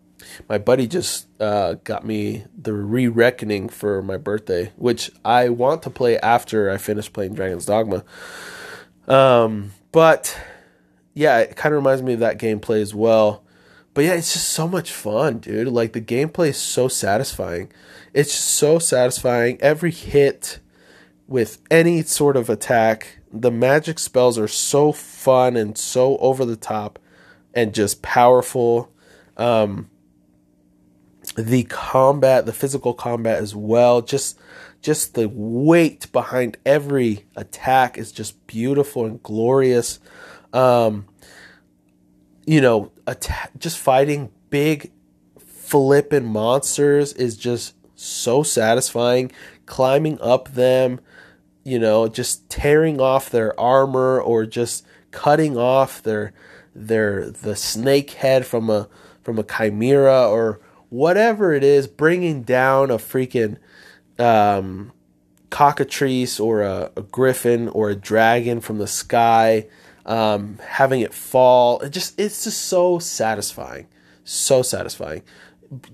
my 0.50 0.58
buddy 0.58 0.88
just 0.88 1.28
uh, 1.40 1.76
got 1.84 2.06
me 2.06 2.46
the 2.58 2.74
Re 2.74 3.08
Reckoning 3.08 3.70
for 3.70 4.02
my 4.02 4.18
birthday, 4.18 4.72
which 4.76 5.12
I 5.24 5.50
want 5.50 5.84
to 5.84 5.90
play 5.90 6.18
after 6.20 6.70
I 6.70 6.78
finish 6.78 7.12
playing 7.12 7.34
Dragon's 7.34 7.66
Dogma. 7.66 8.04
Um, 9.08 9.74
but 9.92 10.38
yeah, 11.14 11.40
it 11.40 11.56
kind 11.56 11.74
of 11.74 11.82
reminds 11.82 12.02
me 12.02 12.14
of 12.14 12.20
that 12.20 12.40
gameplay 12.40 12.82
as 12.82 12.96
well. 12.96 13.44
But 13.94 14.06
yeah, 14.06 14.14
it's 14.14 14.34
just 14.34 14.50
so 14.50 14.68
much 14.68 14.92
fun, 14.92 15.40
dude. 15.40 15.68
Like 15.68 15.94
the 15.94 16.02
gameplay 16.02 16.50
is 16.50 16.58
so 16.58 16.88
satisfying. 16.88 17.72
It's 18.14 18.32
just 18.32 18.48
so 18.48 18.80
satisfying. 18.80 19.60
Every 19.62 19.92
hit 19.92 20.60
with 21.28 21.60
any 21.70 22.04
sort 22.04 22.38
of 22.38 22.50
attack, 22.50 23.20
the 23.32 23.52
magic 23.52 24.00
spells 24.00 24.38
are 24.38 24.48
so 24.48 24.92
fun 24.92 25.58
and 25.58 25.78
so 25.78 26.18
over 26.18 26.46
the 26.46 26.56
top 26.56 27.00
and 27.54 27.74
just 27.74 28.02
powerful. 28.02 28.92
Um, 29.38 29.90
the 31.36 31.64
combat, 31.64 32.46
the 32.46 32.54
physical 32.54 32.94
combat 32.94 33.42
as 33.42 33.56
well, 33.56 34.02
just 34.02 34.40
just 34.82 35.14
the 35.14 35.30
weight 35.30 36.12
behind 36.12 36.58
every 36.66 37.26
attack 37.36 37.98
is 37.98 38.12
just 38.12 38.48
beautiful 38.48 39.06
and 39.06 39.22
glorious. 39.22 40.00
Um, 40.54 41.06
you 42.46 42.62
know, 42.62 42.92
attack, 43.06 43.52
just 43.60 43.78
fighting 43.78 44.32
big 44.50 44.92
flipping 45.40 46.26
monsters 46.26 47.14
is 47.14 47.38
just 47.38 47.76
so 47.96 48.44
satisfying. 48.44 49.32
Climbing 49.68 50.20
up 50.20 50.50
them, 50.50 51.00
you 51.64 51.78
know, 51.80 52.08
just 52.08 52.50
tearing 52.50 53.00
off 53.00 53.30
their 53.30 53.58
armor 53.60 54.20
or 54.20 54.46
just 54.46 54.86
cutting 55.12 55.58
off 55.58 56.02
their 56.02 56.34
they're 56.74 57.30
the 57.30 57.56
snake 57.56 58.12
head 58.12 58.46
from 58.46 58.70
a 58.70 58.88
from 59.22 59.38
a 59.38 59.44
chimera 59.44 60.28
or 60.28 60.60
whatever 60.92 61.54
it 61.54 61.64
is, 61.64 61.88
bringing 61.88 62.44
down 62.44 62.92
a 62.92 62.98
freaking 62.98 63.58
um, 64.20 64.92
cockatrice 65.50 66.40
or 66.40 66.62
a, 66.62 66.92
a, 66.98 67.02
griffin 67.02 67.70
or 67.70 67.90
a 67.90 67.96
dragon 67.96 68.60
from 68.60 68.78
the 68.78 68.86
sky, 68.86 69.66
um, 70.06 70.60
having 70.68 71.00
it 71.00 71.14
fall. 71.14 71.80
It 71.80 71.92
just 71.92 72.20
it's 72.20 72.44
just 72.44 72.62
so 72.66 73.00
satisfying, 73.00 73.88
so 74.26 74.62
satisfying. 74.62 75.24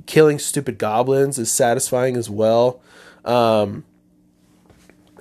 Killing 0.07 0.39
stupid 0.39 0.79
goblins 0.79 1.38
is 1.38 1.51
satisfying 1.51 2.17
as 2.17 2.29
well. 2.29 2.81
Um, 3.23 3.86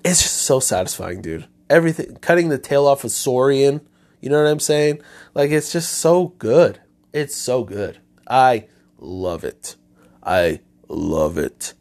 it's 0.03 0.23
just 0.23 0.37
so 0.37 0.59
satisfying, 0.59 1.21
dude. 1.21 1.47
Everything, 1.69 2.17
cutting 2.23 2.49
the 2.49 2.59
tail 2.59 2.87
off 2.87 3.05
a 3.05 3.11
Saurian, 3.11 3.83
you 4.23 4.31
know 4.31 4.43
what 4.43 4.51
I'm 4.51 4.61
saying? 4.61 5.03
Like 5.35 5.51
it's 5.51 5.71
just 5.71 5.93
so 5.93 6.29
good. 6.39 6.81
It's 7.13 7.37
so 7.37 7.63
good. 7.63 7.99
I 8.27 8.69
love 8.99 9.45
it. 9.45 9.77
I 10.23 10.61
love 10.89 11.39
it. 11.39 11.75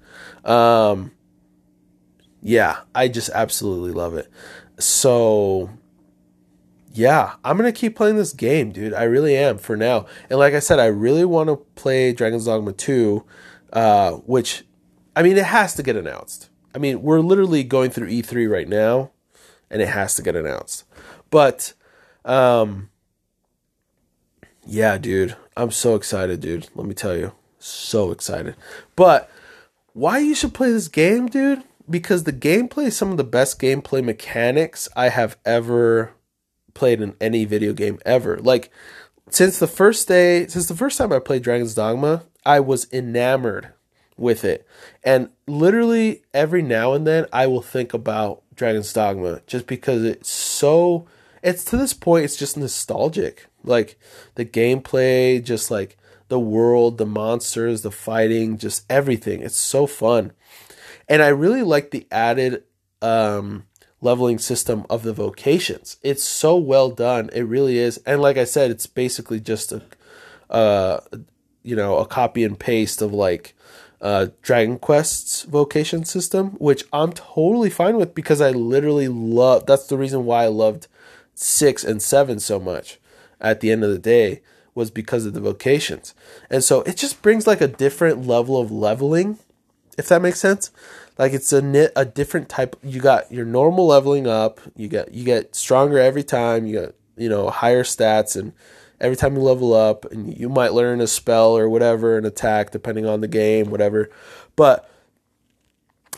Um, 0.43 1.12
yeah, 2.41 2.82
I 2.93 3.08
just 3.08 3.30
absolutely 3.30 3.91
love 3.91 4.15
it. 4.15 4.30
So, 4.78 5.69
yeah, 6.91 7.34
I'm 7.43 7.58
gonna 7.58 7.71
keep 7.71 7.95
playing 7.95 8.17
this 8.17 8.34
game, 8.34 8.71
dude. 8.71 8.93
I 8.93 9.04
really 9.04 9.36
am 9.36 9.58
for 9.58 9.75
now. 9.75 10.06
And 10.30 10.39
like 10.39 10.54
I 10.54 10.60
said, 10.60 10.80
I 10.80 10.86
really 10.86 11.25
want 11.25 11.49
to 11.49 11.58
play 11.75 12.13
Dragon's 12.13 12.45
Dogma 12.45 12.73
2, 12.73 13.23
uh, 13.73 14.12
which, 14.12 14.63
I 15.15 15.23
mean, 15.23 15.38
it 15.38 15.45
has 15.45 15.73
to 15.75 15.84
get 15.84 15.95
announced. 15.95 16.49
I 16.73 16.78
mean, 16.78 17.01
we're 17.01 17.21
literally 17.21 17.63
going 17.63 17.89
through 17.89 18.10
E3 18.10 18.49
right 18.49 18.67
now, 18.67 19.12
and 19.69 19.82
it 19.82 19.88
has 19.88 20.15
to 20.15 20.21
get 20.21 20.36
announced. 20.36 20.84
But, 21.32 21.73
um, 22.25 22.89
yeah, 24.65 24.97
dude, 24.97 25.36
I'm 25.56 25.71
so 25.71 25.95
excited, 25.95 26.41
dude. 26.41 26.69
Let 26.75 26.88
me 26.88 26.93
tell 26.93 27.15
you, 27.15 27.34
so 27.60 28.12
excited. 28.12 28.56
But 28.95 29.30
why 29.93 30.19
you 30.19 30.36
should 30.36 30.54
play 30.54 30.71
this 30.71 30.88
game, 30.88 31.28
dude? 31.28 31.63
Because 31.89 32.23
the 32.23 32.34
gameplay 32.34 32.88
is 32.88 32.97
some 32.97 33.12
of 33.12 33.17
the 33.17 33.23
best 33.23 33.60
gameplay 33.60 34.04
mechanics 34.04 34.89
I 34.95 35.10
have 35.10 35.38
ever 35.45 36.13
played 36.73 37.01
in 37.01 37.15
any 37.21 37.45
video 37.45 37.73
game 37.73 37.99
ever. 38.06 38.38
Like 38.38 38.71
since 39.30 39.58
the 39.58 39.67
first 39.67 40.08
day, 40.08 40.47
since 40.47 40.67
the 40.67 40.75
first 40.75 40.97
time 40.97 41.12
I 41.12 41.19
played 41.19 41.43
Dragon's 41.43 41.75
Dogma, 41.75 42.23
I 42.45 42.60
was 42.60 42.91
enamored 42.93 43.73
with 44.17 44.43
it. 44.43 44.67
And 45.04 45.30
literally 45.47 46.23
every 46.34 46.62
now 46.62 46.93
and 46.93 47.06
then 47.08 47.25
I 47.34 47.47
will 47.47 47.62
think 47.62 47.93
about 47.93 48.43
Dragon's 48.56 48.93
Dogma 48.93 49.41
just 49.47 49.67
because 49.67 50.04
it's 50.04 50.30
so 50.30 51.08
it's 51.41 51.63
to 51.65 51.78
this 51.78 51.93
point 51.93 52.25
it's 52.25 52.36
just 52.36 52.58
nostalgic. 52.58 53.47
Like 53.65 53.99
the 54.36 54.45
gameplay, 54.45 55.43
just 55.43 55.69
like 55.71 55.97
the 56.28 56.39
world, 56.39 56.97
the 56.97 57.06
monsters, 57.06 57.82
the 57.82 57.91
fighting, 57.91 58.58
just 58.58 58.86
everything. 58.89 59.41
It's 59.41 59.58
so 59.58 59.86
fun. 59.88 60.32
And 61.08 61.21
I 61.21 61.28
really 61.28 61.62
like 61.62 61.91
the 61.91 62.08
added 62.12 62.63
um, 63.01 63.65
leveling 64.01 64.39
system 64.39 64.86
of 64.89 65.04
the 65.04 65.13
vocations. 65.13 65.97
It's 66.01 66.23
so 66.23 66.56
well 66.58 66.89
done. 66.89 67.30
It 67.34 67.43
really 67.43 67.78
is. 67.78 67.97
And 68.06 68.21
like 68.21 68.38
I 68.38 68.43
said, 68.43 68.71
it's 68.71 68.88
basically 68.88 69.39
just 69.39 69.71
a, 69.71 69.84
uh, 70.49 71.01
you 71.63 71.75
know, 71.75 71.97
a 71.99 72.08
copy 72.08 72.43
and 72.43 72.60
paste 72.60 73.01
of 73.01 73.13
like 73.13 73.56
uh, 74.01 74.28
Dragon 74.41 74.80
Quest's 74.80 75.43
vocation 75.43 76.06
system, 76.06 76.51
which 76.51 76.84
I'm 76.91 77.13
totally 77.13 77.69
fine 77.69 77.97
with 77.97 78.15
because 78.15 78.41
I 78.41 78.49
literally 78.49 79.08
love. 79.08 79.67
That's 79.67 79.88
the 79.88 79.97
reason 79.97 80.25
why 80.25 80.43
I 80.43 80.47
loved 80.47 80.88
six 81.36 81.84
and 81.84 82.01
seven 82.01 82.39
so 82.39 82.60
much 82.60 82.99
at 83.39 83.60
the 83.60 83.71
end 83.71 83.84
of 83.84 83.91
the 83.91 84.00
day 84.00 84.41
was 84.74 84.91
because 84.91 85.26
of 85.26 85.34
the 85.34 85.39
vocations. 85.39 86.13
And 86.50 86.63
so 86.63 86.82
it 86.82 86.98
just 86.98 87.21
brings 87.21 87.48
like 87.48 87.62
a 87.62 87.67
different 87.67 88.28
level 88.28 88.60
of 88.60 88.71
leveling, 88.71 89.39
if 89.98 90.10
that 90.10 90.21
makes 90.21 90.39
sense. 90.39 90.71
Like 91.17 91.32
it's 91.32 91.54
a 91.54 91.91
a 91.95 92.04
different 92.06 92.50
type. 92.50 92.76
You 92.84 93.00
got 93.00 93.32
your 93.32 93.45
normal 93.45 93.88
leveling 93.88 94.28
up. 94.28 94.60
You 94.76 94.89
get 94.89 95.13
you 95.13 95.24
get 95.24 95.56
stronger 95.56 95.98
every 95.98 96.24
time. 96.24 96.65
You 96.65 96.82
got 96.82 96.93
you 97.15 97.30
know 97.30 97.50
higher 97.50 97.84
stats, 97.84 98.36
and 98.36 98.52
every 99.00 99.15
time 99.15 99.36
you 99.36 99.41
level 99.41 99.74
up, 99.74 100.04
and 100.12 100.38
you 100.38 100.50
might 100.50 100.74
learn 100.74 101.00
a 101.00 101.08
spell 101.08 101.58
or 101.58 101.69
whatever, 101.69 102.17
an 102.17 102.26
attack 102.26 102.71
depending 102.71 103.06
on 103.06 103.21
the 103.21 103.30
game, 103.30 103.69
whatever. 103.69 104.10
But 104.58 104.89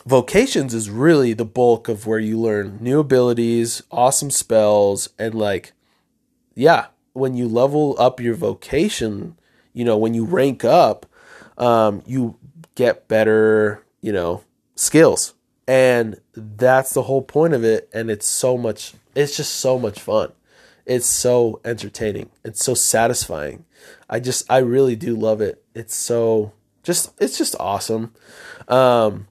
vocations 0.07 0.73
is 0.73 0.89
really 0.89 1.33
the 1.33 1.45
bulk 1.45 1.87
of 1.87 2.07
where 2.07 2.19
you 2.19 2.39
learn 2.39 2.79
new 2.81 2.99
abilities, 2.99 3.83
awesome 3.91 4.31
spells, 4.31 5.09
and 5.19 5.35
like, 5.35 5.73
yeah, 6.55 6.87
when 7.17 7.35
you 7.35 7.47
level 7.47 7.95
up 7.97 8.19
your 8.19 8.35
vocation, 8.35 9.35
you 9.73 9.83
know, 9.83 9.97
when 9.97 10.13
you 10.13 10.23
rank 10.23 10.63
up, 10.63 11.05
um, 11.57 12.03
you 12.05 12.37
get 12.75 13.07
better, 13.07 13.83
you 14.01 14.11
know, 14.11 14.43
skills. 14.75 15.33
And 15.67 16.21
that's 16.33 16.93
the 16.93 17.03
whole 17.03 17.21
point 17.21 17.53
of 17.53 17.63
it. 17.63 17.89
And 17.93 18.09
it's 18.09 18.27
so 18.27 18.57
much, 18.57 18.93
it's 19.15 19.35
just 19.35 19.55
so 19.55 19.77
much 19.77 19.99
fun. 19.99 20.31
It's 20.85 21.07
so 21.07 21.59
entertaining. 21.65 22.29
It's 22.45 22.63
so 22.63 22.73
satisfying. 22.73 23.65
I 24.09 24.19
just, 24.19 24.49
I 24.49 24.59
really 24.59 24.95
do 24.95 25.15
love 25.15 25.41
it. 25.41 25.63
It's 25.75 25.95
so, 25.95 26.53
just, 26.83 27.13
it's 27.19 27.37
just 27.37 27.55
awesome. 27.59 28.13
Um, 28.69 29.27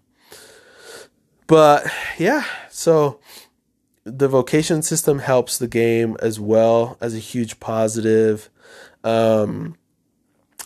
but 1.46 1.86
yeah, 2.18 2.44
so 2.70 3.20
the 4.06 4.28
vocation 4.28 4.82
system 4.82 5.18
helps 5.18 5.58
the 5.58 5.66
game 5.66 6.16
as 6.22 6.38
well 6.38 6.96
as 7.00 7.12
a 7.12 7.18
huge 7.18 7.58
positive. 7.58 8.48
Um, 9.02 9.76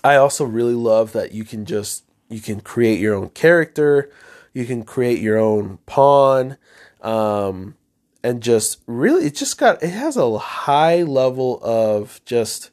I 0.05 0.17
also 0.17 0.45
really 0.45 0.75
love 0.75 1.13
that 1.13 1.33
you 1.33 1.45
can 1.45 1.65
just 1.65 2.05
you 2.29 2.41
can 2.41 2.61
create 2.61 3.01
your 3.01 3.15
own 3.15 3.31
character, 3.31 4.11
you 4.53 4.67
can 4.67 4.85
create 4.85 5.21
your 5.21 5.39
own 5.39 5.79
pawn, 5.87 6.59
um, 7.01 7.77
and 8.23 8.43
just 8.43 8.83
really 8.87 9.25
it 9.25 9.37
just 9.37 9.57
got 9.57 9.83
it 9.83 9.89
has 9.89 10.19
a 10.19 10.39
high 10.39 11.03
level 11.03 11.61
of 11.63 12.21
just 12.27 12.71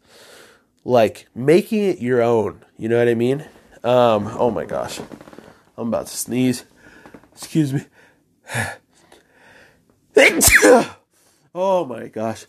like 0.83 1.27
making 1.33 1.81
it 1.85 1.99
your 1.99 2.21
own. 2.21 2.65
You 2.77 2.89
know 2.89 2.97
what 2.97 3.07
I 3.07 3.15
mean? 3.15 3.45
Um, 3.85 4.27
oh 4.37 4.51
my 4.51 4.65
gosh, 4.65 4.99
I'm 5.77 5.87
about 5.87 6.07
to 6.07 6.17
sneeze. 6.17 6.65
Excuse 7.31 7.71
me. 7.71 7.85
oh 11.53 11.85
my 11.85 12.07
gosh. 12.07 12.47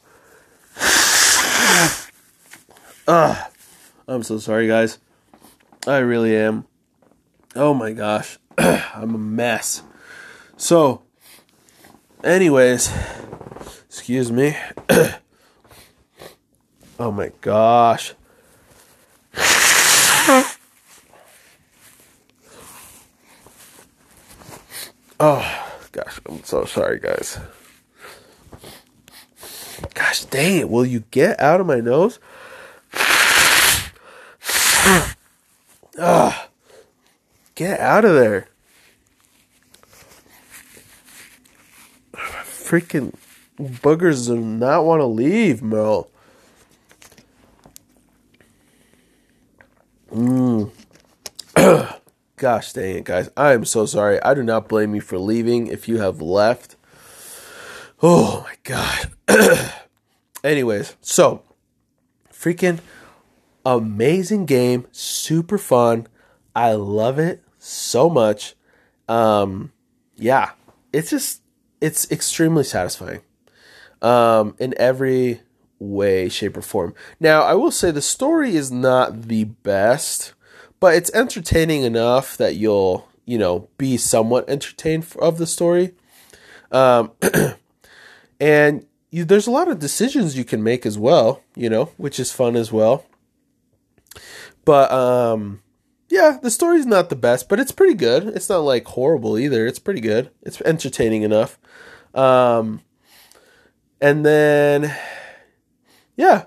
I'm 4.08 4.22
so 4.22 4.38
sorry, 4.38 4.66
guys. 4.66 4.98
I 5.86 5.98
really 5.98 6.34
am. 6.34 6.64
Oh 7.54 7.74
my 7.74 7.92
gosh. 7.92 8.38
I'm 8.58 9.14
a 9.14 9.18
mess. 9.18 9.82
So, 10.56 11.02
anyways, 12.24 12.90
excuse 13.86 14.32
me. 14.32 14.56
oh 16.98 17.12
my 17.12 17.32
gosh. 17.42 18.14
Oh 25.20 25.68
gosh, 25.90 26.20
I'm 26.26 26.44
so 26.44 26.64
sorry, 26.64 27.00
guys. 27.00 27.40
Gosh 30.08 30.24
dang 30.24 30.56
it, 30.60 30.70
will 30.70 30.86
you 30.86 31.00
get 31.10 31.38
out 31.38 31.60
of 31.60 31.66
my 31.66 31.80
nose? 31.80 32.18
Ugh. 35.98 36.48
Get 37.54 37.78
out 37.78 38.06
of 38.06 38.14
there. 38.14 38.48
Freaking 42.14 43.14
boogers 43.60 44.28
do 44.28 44.40
not 44.40 44.86
want 44.86 45.00
to 45.00 45.04
leave, 45.04 45.60
Mel. 45.60 46.08
Mmm. 50.10 50.70
Gosh 52.38 52.72
dang 52.72 52.96
it, 52.96 53.04
guys. 53.04 53.28
I 53.36 53.52
am 53.52 53.66
so 53.66 53.84
sorry. 53.84 54.22
I 54.22 54.32
do 54.32 54.42
not 54.42 54.70
blame 54.70 54.94
you 54.94 55.02
for 55.02 55.18
leaving 55.18 55.66
if 55.66 55.86
you 55.86 55.98
have 55.98 56.22
left. 56.22 56.76
Oh 58.02 58.46
my 58.46 58.54
god. 58.64 59.12
Anyways, 60.44 60.96
so 61.00 61.42
freaking 62.32 62.80
amazing 63.64 64.46
game, 64.46 64.86
super 64.92 65.58
fun. 65.58 66.06
I 66.54 66.72
love 66.72 67.18
it 67.18 67.42
so 67.58 68.08
much. 68.08 68.54
Um 69.08 69.72
yeah, 70.16 70.52
it's 70.92 71.10
just 71.10 71.42
it's 71.80 72.10
extremely 72.10 72.64
satisfying. 72.64 73.20
Um 74.02 74.54
in 74.58 74.74
every 74.76 75.42
way, 75.78 76.28
shape 76.28 76.56
or 76.56 76.62
form. 76.62 76.94
Now, 77.20 77.42
I 77.42 77.54
will 77.54 77.70
say 77.70 77.92
the 77.92 78.02
story 78.02 78.56
is 78.56 78.72
not 78.72 79.22
the 79.22 79.44
best 79.44 80.34
but 80.80 80.94
it's 80.94 81.10
entertaining 81.12 81.82
enough 81.82 82.36
that 82.36 82.56
you'll 82.56 83.08
you 83.24 83.38
know 83.38 83.68
be 83.78 83.96
somewhat 83.96 84.48
entertained 84.48 85.06
of 85.20 85.38
the 85.38 85.46
story 85.46 85.94
um, 86.70 87.12
and 88.40 88.86
you, 89.10 89.24
there's 89.24 89.46
a 89.46 89.52
lot 89.52 89.68
of 89.68 89.78
decisions 89.78 90.36
you 90.36 90.44
can 90.44 90.62
make 90.62 90.84
as 90.84 90.98
well, 90.98 91.42
you 91.54 91.70
know, 91.70 91.86
which 91.96 92.20
is 92.20 92.32
fun 92.32 92.56
as 92.56 92.72
well. 92.72 93.04
But 94.64 94.92
um, 94.92 95.62
yeah, 96.08 96.38
the 96.42 96.50
story's 96.50 96.86
not 96.86 97.08
the 97.08 97.16
best, 97.16 97.48
but 97.48 97.60
it's 97.60 97.72
pretty 97.72 97.94
good. 97.94 98.24
It's 98.28 98.48
not 98.48 98.58
like 98.58 98.86
horrible 98.86 99.38
either. 99.38 99.66
It's 99.66 99.78
pretty 99.78 100.00
good. 100.00 100.30
It's 100.42 100.60
entertaining 100.62 101.22
enough. 101.22 101.58
Um, 102.14 102.82
and 104.00 104.24
then 104.24 104.94
yeah, 106.16 106.46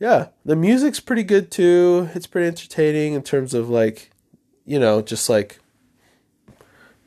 yeah, 0.00 0.28
the 0.44 0.56
music's 0.56 1.00
pretty 1.00 1.22
good 1.22 1.50
too. 1.50 2.08
It's 2.14 2.26
pretty 2.26 2.48
entertaining 2.48 3.14
in 3.14 3.22
terms 3.22 3.54
of 3.54 3.68
like, 3.68 4.10
you 4.64 4.78
know, 4.80 5.02
just 5.02 5.28
like 5.28 5.60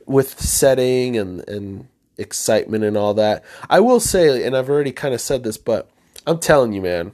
with 0.06 0.40
setting 0.40 1.18
and 1.18 1.48
and 1.50 1.88
excitement 2.18 2.84
and 2.84 2.98
all 2.98 3.14
that. 3.16 3.44
I 3.70 3.80
will 3.80 4.00
say, 4.00 4.44
and 4.46 4.56
I've 4.56 4.70
already 4.70 4.92
kind 4.92 5.14
of 5.14 5.22
said 5.22 5.44
this, 5.44 5.58
but 5.58 5.90
I'm 6.26 6.40
telling 6.40 6.74
you, 6.74 6.82
man, 6.82 7.14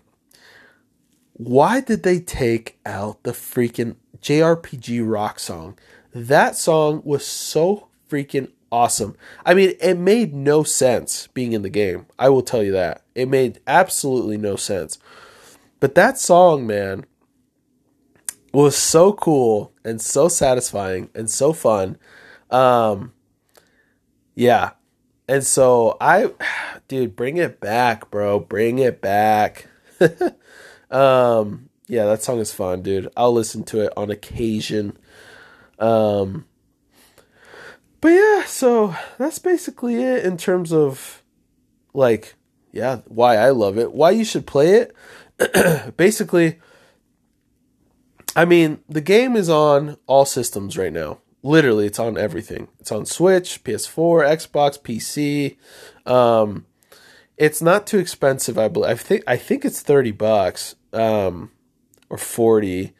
why 1.33 1.81
did 1.81 2.03
they 2.03 2.19
take 2.19 2.79
out 2.85 3.23
the 3.23 3.31
freaking 3.31 3.95
JRPG 4.21 5.01
rock 5.09 5.39
song? 5.39 5.77
That 6.13 6.55
song 6.55 7.01
was 7.03 7.25
so 7.25 7.87
freaking 8.09 8.51
awesome. 8.71 9.15
I 9.45 9.53
mean, 9.53 9.73
it 9.79 9.97
made 9.97 10.33
no 10.33 10.63
sense 10.63 11.27
being 11.33 11.53
in 11.53 11.61
the 11.61 11.69
game. 11.69 12.05
I 12.17 12.29
will 12.29 12.41
tell 12.41 12.63
you 12.63 12.71
that. 12.71 13.03
It 13.15 13.27
made 13.27 13.59
absolutely 13.67 14.37
no 14.37 14.55
sense. 14.55 14.97
But 15.79 15.95
that 15.95 16.17
song, 16.17 16.65
man, 16.65 17.05
was 18.53 18.77
so 18.77 19.13
cool 19.13 19.73
and 19.83 20.01
so 20.01 20.27
satisfying 20.27 21.09
and 21.13 21.29
so 21.29 21.53
fun. 21.53 21.97
Um, 22.49 23.13
yeah. 24.35 24.71
And 25.27 25.43
so 25.45 25.97
I, 26.01 26.31
dude, 26.87 27.15
bring 27.15 27.37
it 27.37 27.59
back, 27.59 28.09
bro. 28.11 28.39
Bring 28.39 28.79
it 28.79 29.01
back. 29.01 29.67
um, 30.91 31.69
yeah, 31.87 32.05
that 32.05 32.23
song 32.23 32.39
is 32.39 32.53
fun, 32.53 32.81
dude. 32.81 33.09
I'll 33.15 33.33
listen 33.33 33.63
to 33.65 33.81
it 33.81 33.93
on 33.95 34.09
occasion. 34.09 34.97
Um, 35.79 36.45
but 38.01 38.09
yeah, 38.09 38.43
so 38.45 38.95
that's 39.17 39.39
basically 39.39 39.95
it 39.95 40.25
in 40.25 40.37
terms 40.37 40.73
of 40.73 41.23
like, 41.93 42.35
yeah, 42.71 42.97
why 43.05 43.37
I 43.37 43.51
love 43.51 43.77
it, 43.77 43.93
why 43.93 44.11
you 44.11 44.25
should 44.25 44.47
play 44.47 44.75
it. 45.39 45.97
basically, 45.97 46.59
I 48.35 48.45
mean, 48.45 48.79
the 48.89 49.01
game 49.01 49.35
is 49.35 49.49
on 49.49 49.97
all 50.07 50.25
systems 50.25 50.77
right 50.77 50.91
now. 50.91 51.19
Literally, 51.43 51.85
it's 51.85 51.99
on 51.99 52.17
everything. 52.17 52.69
It's 52.79 52.91
on 52.91 53.05
Switch, 53.05 53.63
PS4, 53.63 54.25
Xbox, 54.25 54.79
PC. 54.79 55.57
Um, 56.09 56.65
it's 57.37 57.61
not 57.61 57.85
too 57.85 57.99
expensive. 57.99 58.57
I 58.57 58.69
believe. 58.69 58.89
I 58.89 58.95
think. 58.95 59.23
I 59.27 59.37
think 59.37 59.65
it's 59.65 59.81
thirty 59.81 60.11
bucks, 60.11 60.75
um, 60.93 61.51
or 62.09 62.17
forty. 62.17 62.93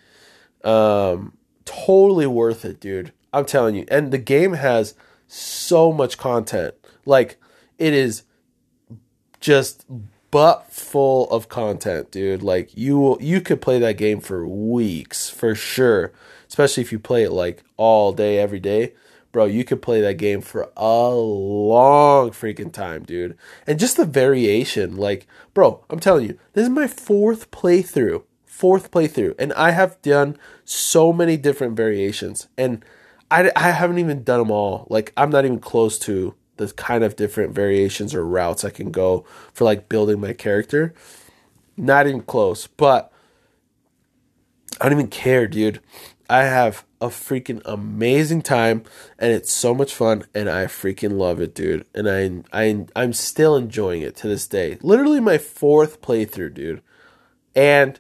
Um, 0.64 1.38
totally 1.66 2.28
worth 2.28 2.66
it, 2.66 2.80
dude. 2.80 3.14
I'm 3.32 3.46
telling 3.46 3.76
you. 3.76 3.86
And 3.88 4.12
the 4.12 4.18
game 4.18 4.54
has 4.54 4.94
so 5.28 5.92
much 5.92 6.18
content. 6.18 6.76
Like 7.06 7.38
it 7.78 7.94
is 7.94 8.24
just 9.40 9.86
butt 10.32 10.72
full 10.72 11.30
of 11.30 11.50
content, 11.50 12.12
dude. 12.12 12.44
Like 12.44 12.76
you 12.76 13.18
you 13.20 13.42
could 13.42 13.62
play 13.62 13.80
that 13.80 13.98
game 13.98 14.20
for 14.20 14.48
weeks 14.48 15.30
for 15.30 15.56
sure. 15.56 16.14
Especially 16.54 16.84
if 16.84 16.92
you 16.92 17.00
play 17.00 17.24
it 17.24 17.32
like 17.32 17.64
all 17.78 18.14
day 18.14 18.38
every 18.38 18.60
day. 18.60 18.94
Bro, 19.32 19.46
you 19.46 19.64
could 19.64 19.82
play 19.82 20.02
that 20.02 20.20
game 20.20 20.40
for 20.40 20.70
a 20.78 21.10
long 21.10 22.30
freaking 22.30 22.72
time, 22.72 23.02
dude. 23.06 23.36
And 23.66 23.80
just 23.80 23.98
the 23.98 24.06
variation, 24.06 24.96
like, 24.96 25.26
bro, 25.56 25.84
I'm 25.90 26.00
telling 26.00 26.28
you, 26.28 26.38
this 26.54 26.66
is 26.66 26.70
my 26.70 26.86
fourth 26.86 27.50
playthrough. 27.50 28.22
Fourth 28.46 28.92
playthrough. 28.92 29.34
And 29.40 29.52
I 29.54 29.72
have 29.72 30.00
done 30.04 30.38
so 30.64 31.12
many 31.12 31.38
different 31.38 31.76
variations. 31.76 32.48
And 32.56 32.86
I, 33.32 33.52
I 33.56 33.72
haven't 33.72 33.98
even 33.98 34.24
done 34.24 34.38
them 34.38 34.52
all. 34.52 34.86
Like, 34.92 35.12
I'm 35.18 35.32
not 35.32 35.46
even 35.46 35.60
close 35.60 35.98
to 36.00 36.36
the 36.58 36.68
kind 36.68 37.04
of 37.04 37.16
different 37.16 37.56
variations 37.56 38.14
or 38.14 38.24
routes 38.24 38.64
I 38.64 38.70
can 38.70 38.92
go 38.92 39.26
for 39.54 39.64
like 39.64 39.90
building 39.90 40.22
my 40.22 40.34
character. 40.34 40.94
Not 41.76 42.06
even 42.06 42.22
close, 42.22 42.68
but 42.68 43.12
I 44.80 44.90
don't 44.90 45.00
even 45.00 45.10
care, 45.10 45.48
dude. 45.48 45.80
I 46.30 46.44
have 46.44 46.86
a 47.02 47.08
freaking 47.08 47.62
amazing 47.66 48.42
time 48.42 48.84
and 49.20 49.32
it's 49.32 49.52
so 49.52 49.74
much 49.74 49.94
fun 49.94 50.26
and 50.34 50.50
I 50.50 50.66
freaking 50.66 51.18
love 51.18 51.42
it, 51.42 51.54
dude. 51.54 51.86
And 51.94 52.10
I 52.10 52.64
I 52.66 52.86
I'm 52.96 53.14
still 53.14 53.56
enjoying 53.56 54.02
it 54.02 54.16
to 54.18 54.28
this 54.28 54.48
day. 54.48 54.78
Literally 54.82 55.20
my 55.20 55.38
fourth 55.38 56.02
playthrough, 56.02 56.54
dude. 56.54 56.82
And 57.56 58.00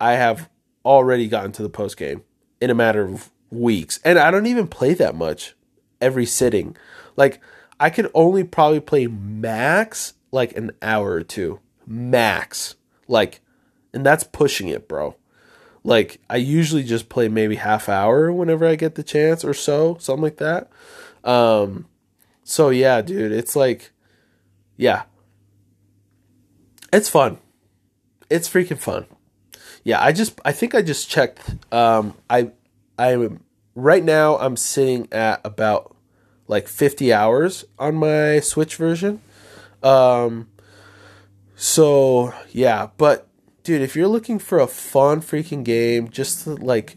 I 0.00 0.12
have 0.12 0.48
already 0.84 1.28
gotten 1.28 1.52
to 1.52 1.62
the 1.62 1.68
post 1.68 1.96
game 1.96 2.22
in 2.60 2.70
a 2.70 2.74
matter 2.74 3.02
of 3.02 3.30
weeks. 3.50 4.00
And 4.04 4.18
I 4.18 4.30
don't 4.30 4.46
even 4.46 4.66
play 4.66 4.94
that 4.94 5.14
much 5.14 5.54
every 6.00 6.26
sitting. 6.26 6.76
Like 7.16 7.40
I 7.78 7.90
could 7.90 8.10
only 8.14 8.44
probably 8.44 8.80
play 8.80 9.06
max 9.06 10.14
like 10.32 10.56
an 10.56 10.72
hour 10.80 11.12
or 11.12 11.22
two. 11.22 11.60
Max. 11.86 12.76
Like 13.06 13.40
and 13.92 14.04
that's 14.04 14.24
pushing 14.24 14.68
it, 14.68 14.88
bro. 14.88 15.16
Like 15.84 16.20
I 16.28 16.36
usually 16.36 16.82
just 16.82 17.08
play 17.08 17.28
maybe 17.28 17.56
half 17.56 17.88
hour 17.88 18.32
whenever 18.32 18.66
I 18.66 18.74
get 18.76 18.94
the 18.94 19.02
chance 19.02 19.44
or 19.44 19.54
so, 19.54 19.96
something 20.00 20.22
like 20.22 20.36
that. 20.38 20.70
Um 21.24 21.86
so 22.44 22.70
yeah, 22.70 23.02
dude, 23.02 23.32
it's 23.32 23.56
like 23.56 23.92
yeah. 24.76 25.02
It's 26.92 27.08
fun. 27.08 27.38
It's 28.30 28.48
freaking 28.48 28.78
fun. 28.78 29.06
Yeah, 29.84 30.02
I 30.02 30.12
just 30.12 30.40
I 30.44 30.52
think 30.52 30.74
I 30.74 30.82
just 30.82 31.08
checked 31.08 31.40
um 31.72 32.14
I 32.28 32.50
I'm 32.98 33.44
right 33.74 34.04
now 34.04 34.38
I'm 34.38 34.56
sitting 34.56 35.08
at 35.12 35.40
about 35.44 35.94
like 36.48 36.66
50 36.66 37.12
hours 37.12 37.64
on 37.78 37.94
my 37.96 38.40
Switch 38.40 38.76
version. 38.76 39.20
Um, 39.82 40.48
so 41.54 42.32
yeah, 42.50 42.88
but 42.96 43.27
dude, 43.68 43.82
if 43.82 43.94
you're 43.94 44.08
looking 44.08 44.38
for 44.38 44.58
a 44.58 44.66
fun 44.66 45.20
freaking 45.20 45.62
game, 45.62 46.08
just 46.08 46.44
to 46.44 46.54
like 46.54 46.96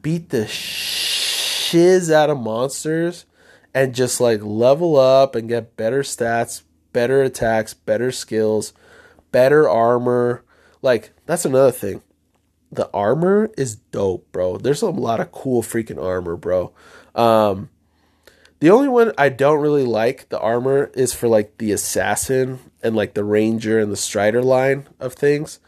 beat 0.00 0.28
the 0.28 0.46
shiz 0.46 2.08
out 2.08 2.30
of 2.30 2.38
monsters 2.38 3.26
and 3.74 3.96
just 3.96 4.20
like 4.20 4.40
level 4.40 4.96
up 4.96 5.34
and 5.34 5.48
get 5.48 5.76
better 5.76 6.04
stats, 6.04 6.62
better 6.92 7.20
attacks, 7.24 7.74
better 7.74 8.12
skills, 8.12 8.72
better 9.32 9.68
armor. 9.68 10.44
Like 10.82 11.10
that's 11.26 11.44
another 11.44 11.72
thing. 11.72 12.00
The 12.70 12.88
armor 12.94 13.50
is 13.58 13.74
dope, 13.74 14.30
bro. 14.30 14.56
There's 14.56 14.82
a 14.82 14.90
lot 14.90 15.18
of 15.18 15.32
cool 15.32 15.64
freaking 15.64 16.00
armor, 16.00 16.36
bro. 16.36 16.72
Um, 17.16 17.70
the 18.60 18.70
only 18.70 18.88
one 18.88 19.10
I 19.18 19.30
don't 19.30 19.60
really 19.60 19.84
like 19.84 20.28
the 20.28 20.38
armor 20.38 20.92
is 20.94 21.12
for 21.12 21.26
like 21.26 21.58
the 21.58 21.72
assassin 21.72 22.60
and 22.84 22.94
like 22.94 23.14
the 23.14 23.24
ranger 23.24 23.80
and 23.80 23.90
the 23.90 23.96
strider 23.96 24.44
line 24.44 24.86
of 25.00 25.14
things. 25.14 25.58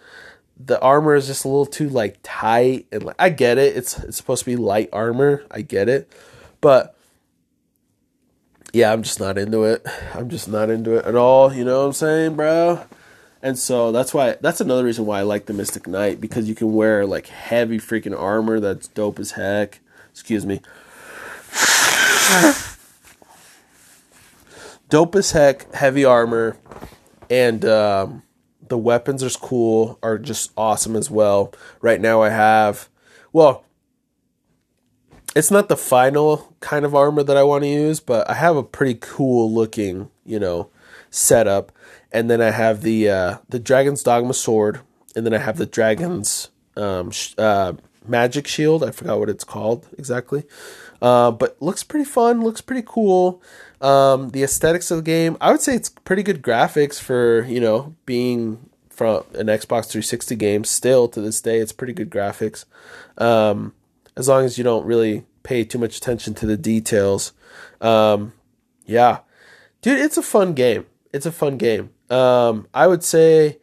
The 0.59 0.81
armor 0.81 1.15
is 1.15 1.27
just 1.27 1.45
a 1.45 1.49
little 1.49 1.67
too 1.67 1.89
like 1.89 2.19
tight 2.23 2.87
and 2.91 3.03
like, 3.05 3.17
I 3.19 3.29
get 3.29 3.59
it. 3.59 3.77
It's 3.77 3.99
it's 3.99 4.17
supposed 4.17 4.45
to 4.45 4.51
be 4.51 4.57
light 4.57 4.89
armor. 4.93 5.45
I 5.51 5.63
get 5.63 5.89
it. 5.89 6.11
But 6.61 6.97
yeah, 8.73 8.93
I'm 8.93 9.03
just 9.03 9.21
not 9.21 9.39
into 9.39 9.65
it. 9.65 9.87
I'm 10.15 10.29
just 10.29 10.49
not 10.49 10.71
into 10.71 10.97
it 10.97 11.05
at 11.05 11.15
all, 11.15 11.53
you 11.53 11.65
know 11.65 11.81
what 11.81 11.87
I'm 11.87 11.93
saying, 11.93 12.37
bro? 12.37 12.85
And 13.43 13.59
so 13.59 13.93
that's 13.93 14.15
why 14.15 14.37
that's 14.41 14.61
another 14.61 14.85
reason 14.85 15.07
why 15.07 15.21
I 15.21 15.23
like 15.23 15.47
the 15.47 15.53
Mystic 15.53 15.87
Knight 15.87 16.21
because 16.21 16.49
you 16.49 16.55
can 16.55 16.73
wear 16.73 17.07
like 17.07 17.27
heavy 17.29 17.79
freaking 17.79 18.19
armor 18.19 18.61
that's 18.61 18.89
dope 18.89 19.19
as 19.19 19.33
heck. 19.33 19.81
Excuse 20.11 20.47
me 20.47 20.61
dope 24.89 25.15
as 25.15 25.33
heck, 25.33 25.73
heavy 25.75 26.05
armor, 26.05 26.57
and 27.31 27.65
um, 27.65 28.23
the 28.69 28.79
weapons 28.79 29.23
are 29.23 29.31
cool, 29.31 29.99
are 30.03 30.19
just 30.19 30.53
awesome 30.57 30.97
as 30.97 31.11
well. 31.11 31.53
Right 31.81 32.01
now, 32.01 32.23
I 32.23 32.31
have, 32.31 32.89
well, 33.33 33.65
it's 35.35 35.51
not 35.51 35.69
the 35.69 35.77
final 35.77 36.55
kind 36.61 36.85
of 36.85 36.95
armor 36.95 37.23
that 37.23 37.37
I 37.37 37.43
want 37.43 37.65
to 37.65 37.69
use, 37.69 38.01
but 38.01 38.29
I 38.29 38.35
have 38.35 38.57
a 38.57 38.63
pretty 38.63 38.95
cool 38.95 39.53
looking, 39.53 40.11
you 40.25 40.39
know, 40.39 40.71
setup. 41.11 41.73
And 42.13 42.31
then 42.31 42.41
I 42.41 42.51
have 42.51 42.81
the 42.81 43.11
uh, 43.11 43.39
the 43.49 43.59
Dragon's 43.59 44.03
Dogma 44.03 44.33
sword, 44.33 44.81
and 45.15 45.27
then 45.27 45.35
I 45.35 45.39
have 45.39 45.59
the 45.59 45.67
Dragon's 45.67 46.49
um, 46.77 47.11
sh- 47.11 47.35
uh, 47.37 47.75
magic 48.07 48.47
shield. 48.47 48.83
I 48.83 48.91
forgot 48.91 49.19
what 49.19 49.29
it's 49.29 49.45
called 49.45 49.87
exactly. 49.99 50.45
Uh, 51.03 51.31
but 51.31 51.61
looks 51.61 51.83
pretty 51.83 52.07
fun, 52.07 52.43
looks 52.43 52.63
pretty 52.63 52.85
cool. 52.87 53.43
Um, 53.81 54.31
the 54.31 54.43
aesthetics 54.43 54.91
of 54.91 54.99
the 54.99 55.03
game, 55.03 55.37
I 55.41 55.51
would 55.51 55.61
say 55.61 55.75
it's 55.75 55.91
pretty 55.91 56.23
good 56.23 56.43
graphics 56.43 57.01
for, 57.01 57.45
you 57.45 57.61
know, 57.61 57.95
being 58.07 58.71
from 58.89 59.25
an 59.35 59.49
Xbox 59.49 59.91
360 59.91 60.35
game 60.37 60.65
still 60.65 61.09
to 61.09 61.21
this 61.21 61.41
day. 61.41 61.59
It's 61.59 61.73
pretty 61.73 61.93
good 61.93 62.11
graphics. 62.11 62.65
Um, 63.19 63.75
as 64.17 64.29
long 64.29 64.45
as 64.45 64.57
you 64.57 64.65
don't 64.65 64.87
really 64.87 65.27
pay 65.43 65.65
too 65.65 65.79
much 65.79 65.97
attention 65.97 66.35
to 66.35 66.47
the 66.47 66.57
details. 66.57 67.33
Um, 67.81 68.33
yeah. 68.87 69.21
Dude, 69.83 70.01
it's 70.01 70.17
a 70.17 70.23
fun 70.23 70.55
game. 70.55 70.87
it's 71.13 71.27
a 71.27 71.33
fun 71.33 71.57
game. 71.57 71.91
Um, 72.11 72.67
I 72.75 72.87
would 72.87 73.05
say, 73.05 73.59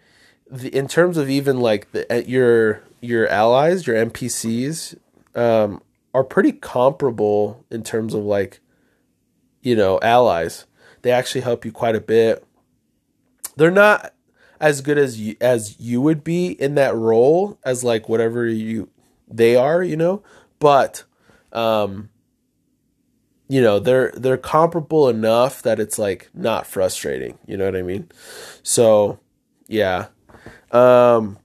the, 0.50 0.70
in 0.70 0.88
terms 0.88 1.18
of 1.18 1.30
even 1.30 1.60
like 1.60 1.92
the 1.92 2.24
your 2.28 2.84
your 3.02 3.28
allies, 3.28 3.86
your 3.86 3.96
NPCs, 3.96 4.98
um, 5.36 5.82
are 6.14 6.24
pretty 6.24 6.52
comparable 6.52 7.66
in 7.70 7.84
terms 7.84 8.14
of 8.14 8.24
like, 8.24 8.60
you 9.64 9.76
know, 9.76 10.00
allies. 10.02 10.66
They 11.02 11.12
actually 11.12 11.42
help 11.42 11.66
you 11.66 11.72
quite 11.72 11.96
a 11.96 12.02
bit. 12.02 12.46
They're 13.56 13.72
not 13.72 14.14
as 14.60 14.80
good 14.80 14.98
as 14.98 15.20
you 15.20 15.36
as 15.42 15.78
you 15.78 16.00
would 16.00 16.24
be 16.24 16.48
in 16.48 16.76
that 16.76 16.96
role 16.96 17.60
as 17.66 17.84
like 17.84 18.08
whatever 18.08 18.48
you 18.48 18.90
they 19.28 19.58
are, 19.58 19.84
you 19.84 19.98
know, 19.98 20.24
but 20.60 21.04
um 21.52 22.10
you 23.50 23.62
know, 23.62 23.78
they're 23.78 24.12
they're 24.16 24.38
comparable 24.38 25.10
enough 25.10 25.62
that 25.64 25.80
it's 25.80 26.00
like 26.00 26.30
not 26.34 26.66
frustrating, 26.66 27.38
you 27.46 27.58
know 27.58 27.66
what 27.66 27.76
I 27.76 27.82
mean? 27.82 28.10
So, 28.64 29.20
yeah. 29.68 30.08
Um 30.72 31.38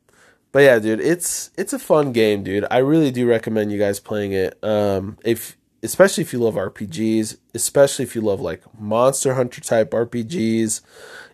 but 0.53 0.61
yeah, 0.61 0.79
dude, 0.79 1.01
it's 1.01 1.51
it's 1.59 1.73
a 1.73 1.79
fun 1.79 2.13
game, 2.13 2.45
dude. 2.45 2.67
I 2.71 2.79
really 2.79 3.11
do 3.11 3.29
recommend 3.29 3.73
you 3.73 3.79
guys 3.81 3.99
playing 3.99 4.33
it. 4.33 4.63
Um 4.63 5.19
if 5.25 5.58
especially 5.83 6.23
if 6.23 6.33
you 6.33 6.39
love 6.39 6.55
RPGs, 6.55 7.37
especially 7.55 8.05
if 8.05 8.15
you 8.15 8.21
love 8.21 8.41
like 8.41 8.63
Monster 8.79 9.35
Hunter 9.35 9.61
type 9.61 9.91
RPGs, 9.91 10.81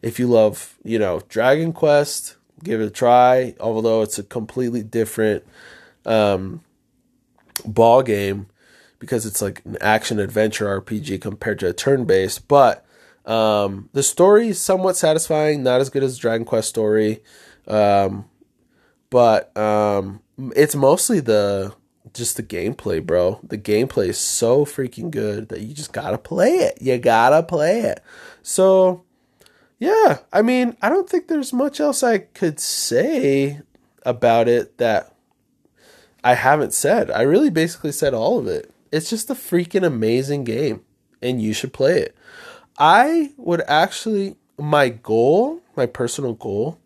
if 0.02 0.18
you 0.18 0.26
love, 0.26 0.76
you 0.84 0.98
know, 0.98 1.22
Dragon 1.28 1.72
Quest, 1.72 2.36
give 2.62 2.80
it 2.80 2.86
a 2.86 2.90
try, 2.90 3.54
although 3.60 4.02
it's 4.02 4.18
a 4.18 4.22
completely 4.22 4.82
different 4.82 5.44
um, 6.04 6.62
ball 7.64 8.02
game 8.02 8.46
because 8.98 9.26
it's 9.26 9.42
like 9.42 9.62
an 9.64 9.76
action 9.80 10.18
adventure 10.18 10.80
RPG 10.80 11.20
compared 11.20 11.58
to 11.60 11.68
a 11.68 11.72
turn 11.72 12.04
based. 12.04 12.48
But 12.48 12.84
um, 13.26 13.88
the 13.92 14.02
story 14.02 14.48
is 14.48 14.60
somewhat 14.60 14.96
satisfying, 14.96 15.62
not 15.62 15.80
as 15.80 15.90
good 15.90 16.02
as 16.02 16.18
Dragon 16.18 16.44
Quest 16.44 16.68
story. 16.68 17.22
Um, 17.66 18.26
but 19.10 19.56
um, 19.56 20.20
it's 20.54 20.74
mostly 20.74 21.20
the 21.20 21.74
just 22.14 22.36
the 22.36 22.42
gameplay, 22.42 23.04
bro. 23.04 23.40
The 23.42 23.58
gameplay 23.58 24.08
is 24.08 24.18
so 24.18 24.64
freaking 24.64 25.10
good 25.10 25.48
that 25.48 25.60
you 25.60 25.74
just 25.74 25.92
gotta 25.92 26.18
play 26.18 26.50
it. 26.50 26.78
You 26.80 26.96
gotta 26.98 27.42
play 27.42 27.80
it. 27.80 28.02
So, 28.42 29.04
yeah, 29.78 30.18
I 30.32 30.42
mean, 30.42 30.76
I 30.80 30.88
don't 30.88 31.10
think 31.10 31.28
there's 31.28 31.52
much 31.52 31.80
else 31.80 32.02
I 32.02 32.18
could 32.18 32.60
say 32.60 33.60
about 34.04 34.48
it 34.48 34.78
that 34.78 35.14
I 36.22 36.34
haven't 36.34 36.72
said. 36.72 37.10
I 37.10 37.22
really 37.22 37.50
basically 37.50 37.92
said 37.92 38.14
all 38.14 38.38
of 38.38 38.46
it. 38.46 38.70
It's 38.92 39.10
just 39.10 39.28
a 39.28 39.34
freaking 39.34 39.84
amazing 39.84 40.44
game, 40.44 40.82
and 41.20 41.42
you 41.42 41.52
should 41.52 41.72
play 41.72 41.98
it. 41.98 42.16
I 42.78 43.32
would 43.36 43.62
actually, 43.66 44.36
my 44.58 44.88
goal, 44.88 45.60
my 45.76 45.86
personal 45.86 46.34
goal, 46.34 46.78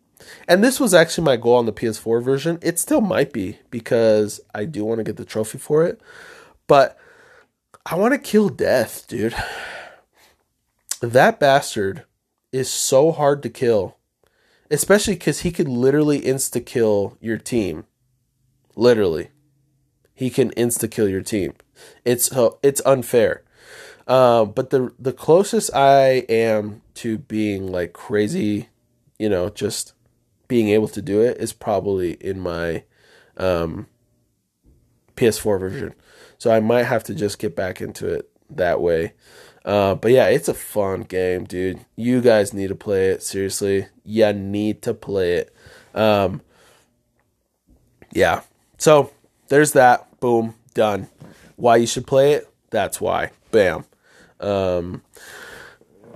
and 0.46 0.62
this 0.62 0.80
was 0.80 0.94
actually 0.94 1.24
my 1.24 1.36
goal 1.36 1.56
on 1.56 1.66
the 1.66 1.72
PS4 1.72 2.22
version. 2.22 2.58
It 2.62 2.78
still 2.78 3.00
might 3.00 3.32
be 3.32 3.58
because 3.70 4.40
I 4.54 4.64
do 4.64 4.84
want 4.84 4.98
to 4.98 5.04
get 5.04 5.16
the 5.16 5.24
trophy 5.24 5.58
for 5.58 5.84
it. 5.84 6.00
But 6.66 6.98
I 7.86 7.94
want 7.94 8.14
to 8.14 8.18
kill 8.18 8.48
death, 8.48 9.06
dude. 9.08 9.34
That 11.00 11.38
bastard 11.38 12.04
is 12.52 12.70
so 12.70 13.12
hard 13.12 13.42
to 13.44 13.50
kill. 13.50 13.96
Especially 14.70 15.14
because 15.14 15.40
he 15.40 15.50
could 15.50 15.68
literally 15.68 16.20
insta 16.20 16.64
kill 16.64 17.16
your 17.20 17.38
team. 17.38 17.84
Literally. 18.76 19.30
He 20.12 20.28
can 20.30 20.50
insta 20.50 20.90
kill 20.90 21.08
your 21.08 21.22
team. 21.22 21.54
It's 22.04 22.32
uh, 22.32 22.50
it's 22.62 22.82
unfair. 22.84 23.44
Uh, 24.08 24.44
but 24.44 24.70
the 24.70 24.92
the 24.98 25.12
closest 25.12 25.72
I 25.74 26.24
am 26.28 26.82
to 26.94 27.18
being 27.18 27.70
like 27.70 27.92
crazy, 27.92 28.68
you 29.18 29.28
know, 29.28 29.48
just 29.48 29.92
being 30.48 30.70
able 30.70 30.88
to 30.88 31.02
do 31.02 31.20
it 31.20 31.38
is 31.38 31.52
probably 31.52 32.12
in 32.14 32.40
my 32.40 32.84
um, 33.36 33.86
PS4 35.16 35.60
version. 35.60 35.94
So 36.38 36.50
I 36.50 36.60
might 36.60 36.84
have 36.84 37.04
to 37.04 37.14
just 37.14 37.38
get 37.38 37.54
back 37.54 37.80
into 37.80 38.06
it 38.08 38.30
that 38.50 38.80
way. 38.80 39.12
Uh, 39.64 39.94
but 39.94 40.10
yeah, 40.12 40.28
it's 40.28 40.48
a 40.48 40.54
fun 40.54 41.02
game, 41.02 41.44
dude. 41.44 41.84
You 41.94 42.20
guys 42.20 42.54
need 42.54 42.68
to 42.68 42.74
play 42.74 43.08
it. 43.08 43.22
Seriously, 43.22 43.86
you 44.04 44.32
need 44.32 44.82
to 44.82 44.94
play 44.94 45.34
it. 45.34 45.54
Um, 45.94 46.40
yeah. 48.12 48.42
So 48.78 49.12
there's 49.48 49.72
that. 49.72 50.20
Boom. 50.20 50.54
Done. 50.74 51.08
Why 51.56 51.76
you 51.76 51.86
should 51.86 52.06
play 52.06 52.32
it? 52.32 52.48
That's 52.70 53.00
why. 53.00 53.32
Bam. 53.50 53.84
Um, 54.40 55.02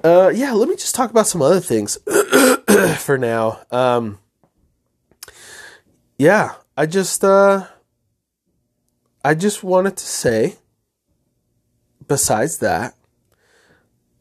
uh, 0.05 0.31
yeah, 0.35 0.53
let 0.53 0.69
me 0.69 0.77
just 0.77 0.95
talk 0.95 1.11
about 1.11 1.27
some 1.27 1.43
other 1.43 1.61
things 1.61 1.99
for 2.99 3.19
now. 3.19 3.61
Um, 3.71 4.19
yeah, 6.19 6.55
I 6.77 6.87
just 6.87 7.25
uh 7.25 7.67
I 9.25 9.35
just 9.35 9.63
wanted 9.63 9.97
to 9.97 10.05
say 10.05 10.57
besides 12.07 12.59
that 12.59 12.97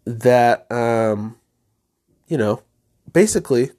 that 0.06 0.72
um 0.72 1.38
you 2.28 2.38
know, 2.38 2.64
basically 3.12 3.72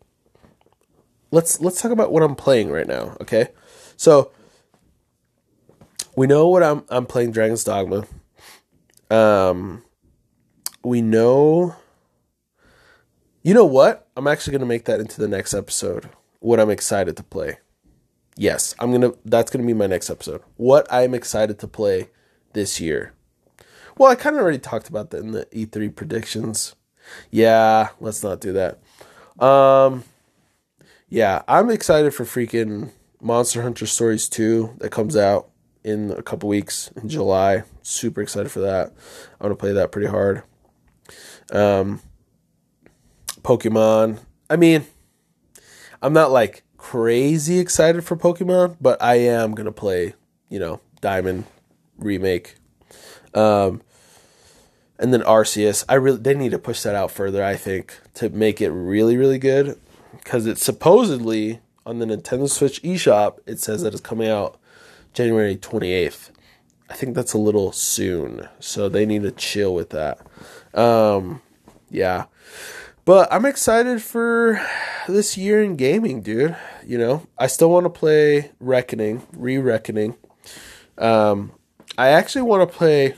let's 1.31 1.61
let's 1.61 1.81
talk 1.81 1.91
about 1.91 2.13
what 2.13 2.23
I'm 2.23 2.37
playing 2.37 2.71
right 2.71 2.87
now, 2.87 3.17
okay? 3.21 3.49
So 3.97 4.31
we 6.17 6.27
know 6.27 6.49
what 6.49 6.63
I'm 6.63 6.85
I'm 6.89 7.07
playing 7.07 7.33
Dragon's 7.33 7.65
Dogma. 7.65 8.05
Um 9.11 9.83
we 10.85 11.01
know 11.03 11.77
you 13.43 13.55
know 13.55 13.65
what? 13.65 14.09
I'm 14.17 14.29
actually 14.29 14.53
going 14.53 14.61
to 14.61 14.67
make 14.67 14.85
that 14.85 15.01
into 15.01 15.21
the 15.21 15.27
next 15.27 15.53
episode. 15.53 16.09
What 16.39 16.61
I'm 16.61 16.71
excited 16.71 17.17
to 17.17 17.25
play 17.25 17.59
yes, 18.37 18.75
I'm 18.79 18.93
gonna. 18.93 19.13
That's 19.25 19.51
gonna 19.51 19.67
be 19.67 19.75
my 19.75 19.87
next 19.87 20.11
episode. 20.11 20.43
What 20.57 20.87
I'm 20.93 21.15
excited 21.15 21.59
to 21.61 21.69
play 21.69 22.11
this 22.53 22.81
year. 22.81 23.15
Well, 23.97 24.11
I 24.11 24.15
kind 24.15 24.37
of 24.37 24.43
already 24.43 24.59
talked 24.59 24.89
about 24.89 25.11
that 25.11 25.21
in 25.21 25.33
the 25.33 25.47
E3 25.47 25.95
predictions. 25.95 26.75
Yeah, 27.31 27.91
let's 28.01 28.23
not 28.23 28.41
do 28.41 28.53
that. 28.53 28.79
Um, 29.45 30.05
yeah, 31.09 31.43
I'm 31.47 31.71
excited 31.71 32.15
for 32.15 32.25
freaking 32.25 32.91
Monster 33.21 33.63
Hunter 33.63 33.87
Stories 33.87 34.29
2 34.29 34.77
that 34.79 34.91
comes 34.91 35.17
out 35.17 35.51
in 35.85 36.11
a 36.13 36.23
couple 36.23 36.49
weeks 36.49 36.91
in 36.97 37.09
July. 37.09 37.65
Super 37.83 38.23
excited 38.23 38.51
for 38.51 38.61
that. 38.61 38.93
I'm 39.41 39.47
gonna 39.47 39.57
play 39.57 39.73
that 39.73 39.93
pretty 39.93 40.09
hard. 40.09 40.43
Um, 41.53 42.01
Pokemon. 43.43 44.21
I 44.49 44.57
mean, 44.57 44.87
I'm 46.01 46.13
not 46.13 46.31
like 46.31 46.65
crazy 46.83 47.61
excited 47.61 48.05
for 48.05 48.17
Pokemon, 48.17 48.77
but 48.81 49.01
I 49.01 49.15
am 49.15 49.55
gonna 49.55 49.71
play, 49.71 50.15
you 50.49 50.59
know, 50.59 50.81
Diamond 51.01 51.45
remake. 51.97 52.57
Um, 53.35 53.83
and 54.99 55.15
then 55.15 55.23
Arceus. 55.23 55.85
I 55.89 55.95
really 55.95 56.19
they 56.19 56.35
need 56.35 56.51
to 56.51 56.59
push 56.59 56.83
that 56.83 56.97
out 56.97 57.13
further. 57.13 57.45
I 57.45 57.55
think 57.55 57.99
to 58.15 58.29
make 58.31 58.61
it 58.61 58.71
really 58.71 59.17
really 59.17 59.39
good 59.39 59.79
because 60.17 60.45
it's 60.45 60.65
supposedly 60.65 61.61
on 61.87 62.01
the 62.01 62.05
Nintendo 62.05 62.51
Switch 62.51 62.83
eShop. 62.83 63.39
It 63.47 63.61
says 63.61 63.83
that 63.83 63.95
it's 63.95 64.03
coming 64.03 64.29
out 64.29 64.59
January 65.15 65.57
twenty 65.57 65.93
eighth. 65.93 66.33
I 66.91 66.95
think 66.95 67.15
that's 67.15 67.33
a 67.33 67.39
little 67.39 67.71
soon, 67.71 68.49
so 68.59 68.89
they 68.89 69.07
need 69.07 69.23
to 69.23 69.31
chill 69.31 69.73
with 69.73 69.91
that. 69.91 70.19
Um, 70.75 71.43
yeah. 71.91 72.25
But 73.05 73.33
I'm 73.33 73.45
excited 73.45 74.01
for 74.01 74.65
this 75.09 75.37
year 75.37 75.63
in 75.63 75.75
gaming, 75.75 76.23
dude. 76.23 76.57
You 76.87 76.99
know, 76.99 77.27
I 77.37 77.49
still 77.49 77.71
want 77.71 77.85
to 77.85 77.91
play 77.91 78.53
Reckoning, 78.61 79.27
Re 79.33 79.59
Reckoning. 79.59 80.17
Um, 80.99 81.53
I 81.99 82.09
actually 82.09 82.43
want 82.43 82.69
to 82.69 82.77
play. 82.77 83.17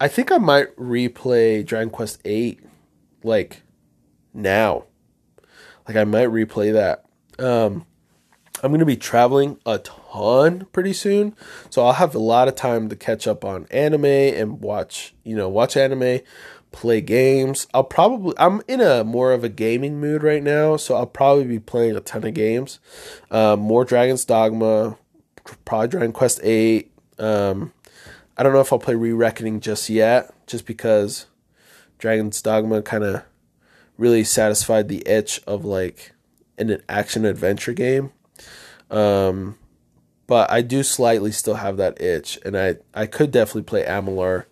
I 0.00 0.06
think 0.08 0.30
I 0.30 0.38
might 0.38 0.74
replay 0.76 1.66
Dragon 1.66 1.90
Quest 1.90 2.20
Eight, 2.24 2.60
like 3.24 3.62
now. 4.32 4.84
Like 5.88 5.96
I 5.96 6.04
might 6.04 6.28
replay 6.28 6.72
that. 6.72 7.04
Um, 7.44 7.84
I'm 8.62 8.72
gonna 8.72 8.86
be 8.86 8.96
traveling 8.96 9.58
a 9.66 9.78
ton 9.78 10.66
pretty 10.72 10.92
soon, 10.92 11.34
so 11.68 11.84
I'll 11.84 11.94
have 11.94 12.14
a 12.14 12.20
lot 12.20 12.48
of 12.48 12.54
time 12.54 12.88
to 12.88 12.96
catch 12.96 13.26
up 13.26 13.44
on 13.44 13.66
anime 13.70 14.04
and 14.04 14.60
watch. 14.60 15.14
You 15.24 15.36
know, 15.36 15.48
watch 15.48 15.76
anime 15.76 16.20
play 16.76 17.00
games. 17.00 17.66
I'll 17.72 17.84
probably 17.84 18.34
I'm 18.38 18.60
in 18.68 18.82
a 18.82 19.02
more 19.02 19.32
of 19.32 19.42
a 19.42 19.48
gaming 19.48 19.98
mood 19.98 20.22
right 20.22 20.42
now, 20.42 20.76
so 20.76 20.94
I'll 20.94 21.06
probably 21.06 21.44
be 21.44 21.58
playing 21.58 21.96
a 21.96 22.00
ton 22.00 22.24
of 22.24 22.34
games. 22.34 22.78
Um, 23.30 23.60
more 23.60 23.86
Dragon's 23.86 24.26
Dogma, 24.26 24.98
probably 25.64 25.88
Dragon 25.88 26.12
Quest 26.12 26.38
Eight. 26.42 26.92
Um, 27.18 27.72
I 28.36 28.42
don't 28.42 28.52
know 28.52 28.60
if 28.60 28.72
I'll 28.74 28.78
play 28.78 28.94
Re 28.94 29.12
Reckoning 29.12 29.60
just 29.60 29.88
yet, 29.88 30.34
just 30.46 30.66
because 30.66 31.24
Dragon's 31.98 32.42
Dogma 32.42 32.82
kind 32.82 33.04
of 33.04 33.24
really 33.96 34.22
satisfied 34.22 34.88
the 34.88 35.02
itch 35.08 35.40
of 35.46 35.64
like 35.64 36.12
an 36.58 36.82
action 36.90 37.24
adventure 37.24 37.72
game. 37.72 38.12
Um, 38.90 39.56
but 40.26 40.50
I 40.50 40.60
do 40.60 40.82
slightly 40.82 41.32
still 41.32 41.54
have 41.54 41.78
that 41.78 42.02
itch, 42.02 42.38
and 42.44 42.54
I 42.54 42.76
I 42.92 43.06
could 43.06 43.30
definitely 43.30 43.62
play 43.62 43.84
Amalur, 43.84 44.44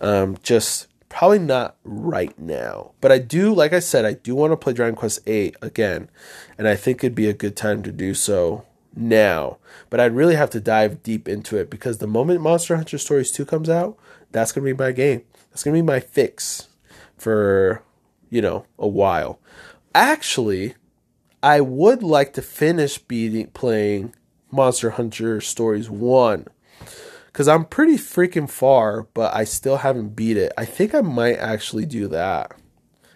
um, 0.00 0.38
just 0.44 0.86
Probably 1.12 1.40
not 1.40 1.76
right 1.84 2.36
now, 2.38 2.92
but 3.02 3.12
I 3.12 3.18
do, 3.18 3.54
like 3.54 3.74
I 3.74 3.80
said, 3.80 4.06
I 4.06 4.14
do 4.14 4.34
want 4.34 4.50
to 4.50 4.56
play 4.56 4.72
Dragon 4.72 4.96
Quest 4.96 5.26
VIII 5.26 5.54
again, 5.60 6.08
and 6.56 6.66
I 6.66 6.74
think 6.74 7.04
it'd 7.04 7.14
be 7.14 7.28
a 7.28 7.34
good 7.34 7.54
time 7.54 7.82
to 7.82 7.92
do 7.92 8.14
so 8.14 8.64
now. 8.96 9.58
But 9.90 10.00
I'd 10.00 10.14
really 10.14 10.36
have 10.36 10.48
to 10.50 10.60
dive 10.60 11.02
deep 11.02 11.28
into 11.28 11.58
it 11.58 11.68
because 11.68 11.98
the 11.98 12.06
moment 12.06 12.40
Monster 12.40 12.76
Hunter 12.76 12.96
Stories 12.96 13.30
2 13.30 13.44
comes 13.44 13.68
out, 13.68 13.98
that's 14.30 14.52
going 14.52 14.66
to 14.66 14.74
be 14.74 14.82
my 14.82 14.90
game. 14.90 15.22
That's 15.50 15.62
going 15.62 15.76
to 15.76 15.82
be 15.82 15.86
my 15.86 16.00
fix 16.00 16.68
for, 17.18 17.82
you 18.30 18.40
know, 18.40 18.64
a 18.78 18.88
while. 18.88 19.38
Actually, 19.94 20.76
I 21.42 21.60
would 21.60 22.02
like 22.02 22.32
to 22.32 22.42
finish 22.42 22.96
beating 22.96 23.48
playing 23.48 24.14
Monster 24.50 24.90
Hunter 24.90 25.42
Stories 25.42 25.90
1 25.90 26.46
cuz 27.32 27.48
I'm 27.48 27.64
pretty 27.64 27.96
freaking 27.96 28.48
far, 28.48 29.08
but 29.14 29.34
I 29.34 29.44
still 29.44 29.78
haven't 29.78 30.16
beat 30.16 30.36
it. 30.36 30.52
I 30.56 30.64
think 30.64 30.94
I 30.94 31.00
might 31.00 31.36
actually 31.36 31.86
do 31.86 32.08
that 32.08 32.52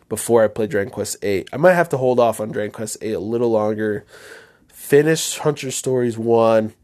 before 0.08 0.44
I 0.44 0.48
play 0.48 0.66
Dragon 0.66 0.92
Quest 0.92 1.16
8. 1.22 1.48
I 1.52 1.56
might 1.56 1.74
have 1.74 1.88
to 1.90 1.96
hold 1.96 2.20
off 2.20 2.40
on 2.40 2.50
Dragon 2.50 2.72
Quest 2.72 2.98
8 3.00 3.12
a 3.12 3.20
little 3.20 3.50
longer. 3.50 4.04
Finish 4.68 5.38
Hunter 5.38 5.70
Stories 5.70 6.16
1 6.16 6.74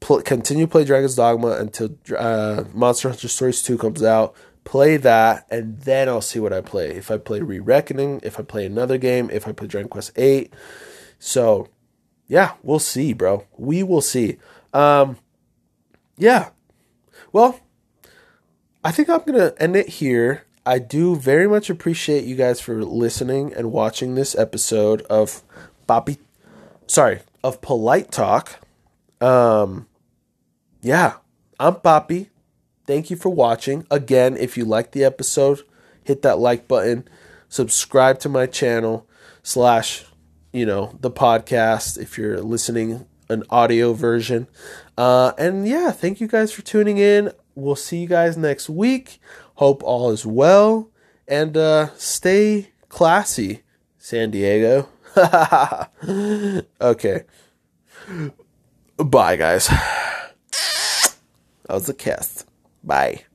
pl- 0.00 0.22
continue 0.22 0.66
play 0.66 0.84
Dragon's 0.84 1.14
Dogma 1.14 1.52
until 1.52 1.96
uh, 2.16 2.64
Monster 2.72 3.10
Hunter 3.10 3.28
Stories 3.28 3.62
2 3.62 3.78
comes 3.78 4.02
out 4.02 4.34
play 4.64 4.96
that, 4.96 5.46
and 5.50 5.80
then 5.80 6.08
I'll 6.08 6.20
see 6.20 6.38
what 6.38 6.52
I 6.52 6.60
play. 6.60 6.90
If 6.90 7.10
I 7.10 7.18
play 7.18 7.40
Re 7.40 7.58
Reckoning, 7.58 8.20
if 8.22 8.38
I 8.38 8.42
play 8.42 8.66
another 8.66 8.98
game, 8.98 9.30
if 9.32 9.48
I 9.48 9.52
play 9.52 9.66
Dragon 9.66 9.88
Quest 9.88 10.12
8. 10.16 10.52
So, 11.18 11.68
yeah, 12.28 12.54
we'll 12.62 12.78
see, 12.78 13.12
bro. 13.12 13.46
We 13.56 13.82
will 13.82 14.00
see. 14.00 14.36
Um, 14.72 15.16
yeah. 16.20 16.50
Well, 17.32 17.58
I 18.84 18.92
think 18.92 19.08
I'm 19.08 19.20
going 19.20 19.38
to 19.38 19.60
end 19.60 19.74
it 19.74 19.88
here. 19.88 20.44
I 20.64 20.78
do 20.78 21.16
very 21.16 21.48
much 21.48 21.70
appreciate 21.70 22.24
you 22.24 22.36
guys 22.36 22.60
for 22.60 22.84
listening 22.84 23.52
and 23.54 23.72
watching 23.72 24.14
this 24.14 24.36
episode 24.36 25.02
of 25.02 25.42
Bobby, 25.86 26.18
sorry, 26.86 27.20
of 27.42 27.60
Polite 27.62 28.12
Talk. 28.12 28.60
Um, 29.20 29.88
yeah, 30.82 31.14
I'm 31.58 31.76
Poppy. 31.76 32.30
Thank 32.86 33.10
you 33.10 33.16
for 33.16 33.30
watching. 33.30 33.86
Again, 33.90 34.36
if 34.36 34.56
you 34.56 34.64
like 34.64 34.92
the 34.92 35.04
episode, 35.04 35.62
hit 36.04 36.22
that 36.22 36.38
like 36.38 36.68
button, 36.68 37.08
subscribe 37.48 38.18
to 38.20 38.28
my 38.28 38.46
channel, 38.46 39.08
slash, 39.42 40.04
you 40.52 40.66
know, 40.66 40.96
the 41.00 41.10
podcast 41.10 41.98
if 41.98 42.18
you're 42.18 42.42
listening 42.42 43.06
an 43.30 43.44
audio 43.48 43.92
version. 43.92 44.48
Uh, 45.00 45.32
and 45.38 45.66
yeah, 45.66 45.90
thank 45.92 46.20
you 46.20 46.28
guys 46.28 46.52
for 46.52 46.60
tuning 46.60 46.98
in. 46.98 47.32
We'll 47.54 47.74
see 47.74 48.02
you 48.02 48.06
guys 48.06 48.36
next 48.36 48.68
week. 48.68 49.18
Hope 49.54 49.82
all 49.82 50.10
is 50.10 50.26
well. 50.26 50.90
And 51.26 51.56
uh, 51.56 51.94
stay 51.96 52.72
classy, 52.90 53.62
San 53.96 54.30
Diego. 54.30 54.90
okay. 56.82 57.24
Bye, 58.98 59.36
guys. 59.36 59.70
That 61.66 61.74
was 61.74 61.88
a 61.88 61.94
kiss. 61.94 62.44
Bye. 62.82 63.29